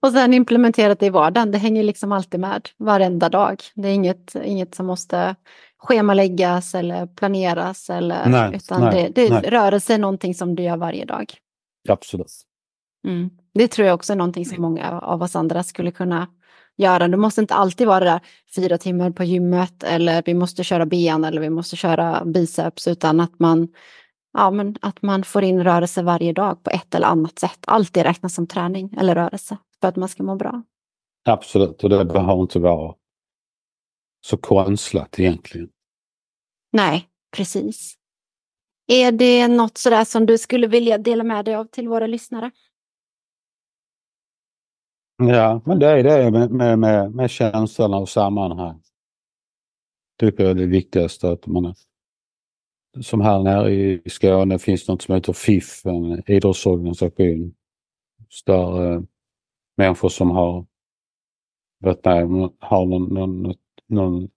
[0.00, 3.62] Och sen implementerat det i vardagen, det hänger liksom alltid med varenda dag.
[3.74, 5.36] Det är inget, inget som måste
[5.78, 10.76] schemaläggas eller planeras eller nej, utan nej, det, det rörelse är någonting som du gör
[10.76, 11.34] varje dag.
[11.88, 12.32] Absolut.
[13.06, 13.30] Mm.
[13.54, 16.28] Det tror jag också är någonting som många av oss andra skulle kunna
[16.76, 17.08] göra.
[17.08, 18.20] Det måste inte alltid vara det där
[18.56, 23.20] fyra timmar på gymmet eller vi måste köra ben eller vi måste köra biceps utan
[23.20, 23.68] att man,
[24.34, 27.58] ja, men att man får in rörelse varje dag på ett eller annat sätt.
[27.66, 30.62] Alltid räknas som träning eller rörelse för att man ska må bra.
[31.24, 32.94] Absolut, och det behöver inte vara
[34.26, 35.68] så konstlat egentligen.
[36.72, 37.94] Nej, precis.
[38.86, 42.50] Är det något sådär som du skulle vilja dela med dig av till våra lyssnare?
[45.16, 48.82] Ja, men det är det med, med, med, med känslorna och sammanhang.
[50.20, 51.74] Tycker jag är det viktigaste att man
[53.00, 57.54] som här nere i Skåne finns något som heter FIF, en idrottsorganisation.
[58.46, 59.02] Där eh,
[59.76, 60.66] människor som har
[61.78, 63.54] varit med har någon, någon,
[63.86, 64.28] någon,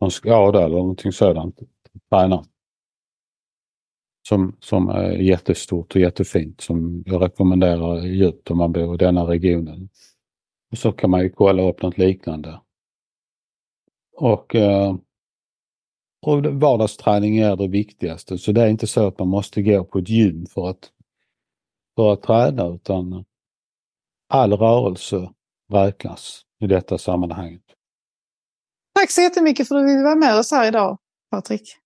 [0.00, 1.58] någon skada eller någonting sådant
[2.10, 2.44] tränar
[4.28, 9.22] som, som är jättestort och jättefint som jag rekommenderar djupt om man bor i denna
[9.22, 9.88] regionen.
[10.70, 12.60] Och så kan man ju kolla upp något liknande.
[14.16, 14.96] Och, eh,
[16.28, 19.98] och vardagsträning är det viktigaste så det är inte så att man måste gå på
[19.98, 20.90] ett gym för att,
[21.96, 23.24] för att träna utan
[24.28, 25.32] all rörelse
[25.72, 27.62] räknas i detta sammanhanget.
[28.94, 30.98] Tack så jättemycket för att du ville vara med oss här idag,
[31.30, 31.76] Patrik.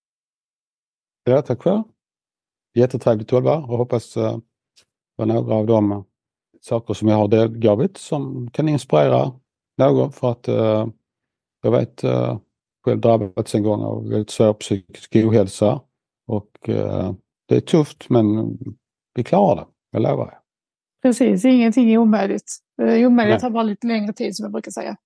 [1.23, 1.83] Ja, tack själv.
[2.73, 4.37] Jättetrevligt att vara och hoppas uh,
[5.17, 6.05] på några av de
[6.61, 9.31] saker som jag har delgivit som kan inspirera
[9.77, 10.87] någon för att uh,
[11.61, 12.37] jag vet uh,
[12.83, 15.81] själv drabbats en gång av väldigt svår psykisk ohälsa
[16.27, 17.13] och uh,
[17.47, 18.57] det är tufft men
[19.15, 20.27] vi klarar det, jag lovar.
[20.27, 20.39] Er.
[21.01, 22.57] Precis, ingenting är omöjligt.
[22.81, 24.97] Omöjligt tar bara lite längre tid som jag brukar säga.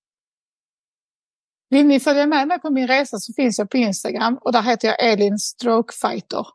[1.70, 4.62] Vill ni följa med mig på min resa så finns jag på Instagram och där
[4.62, 6.46] heter jag Elin Strokefighter.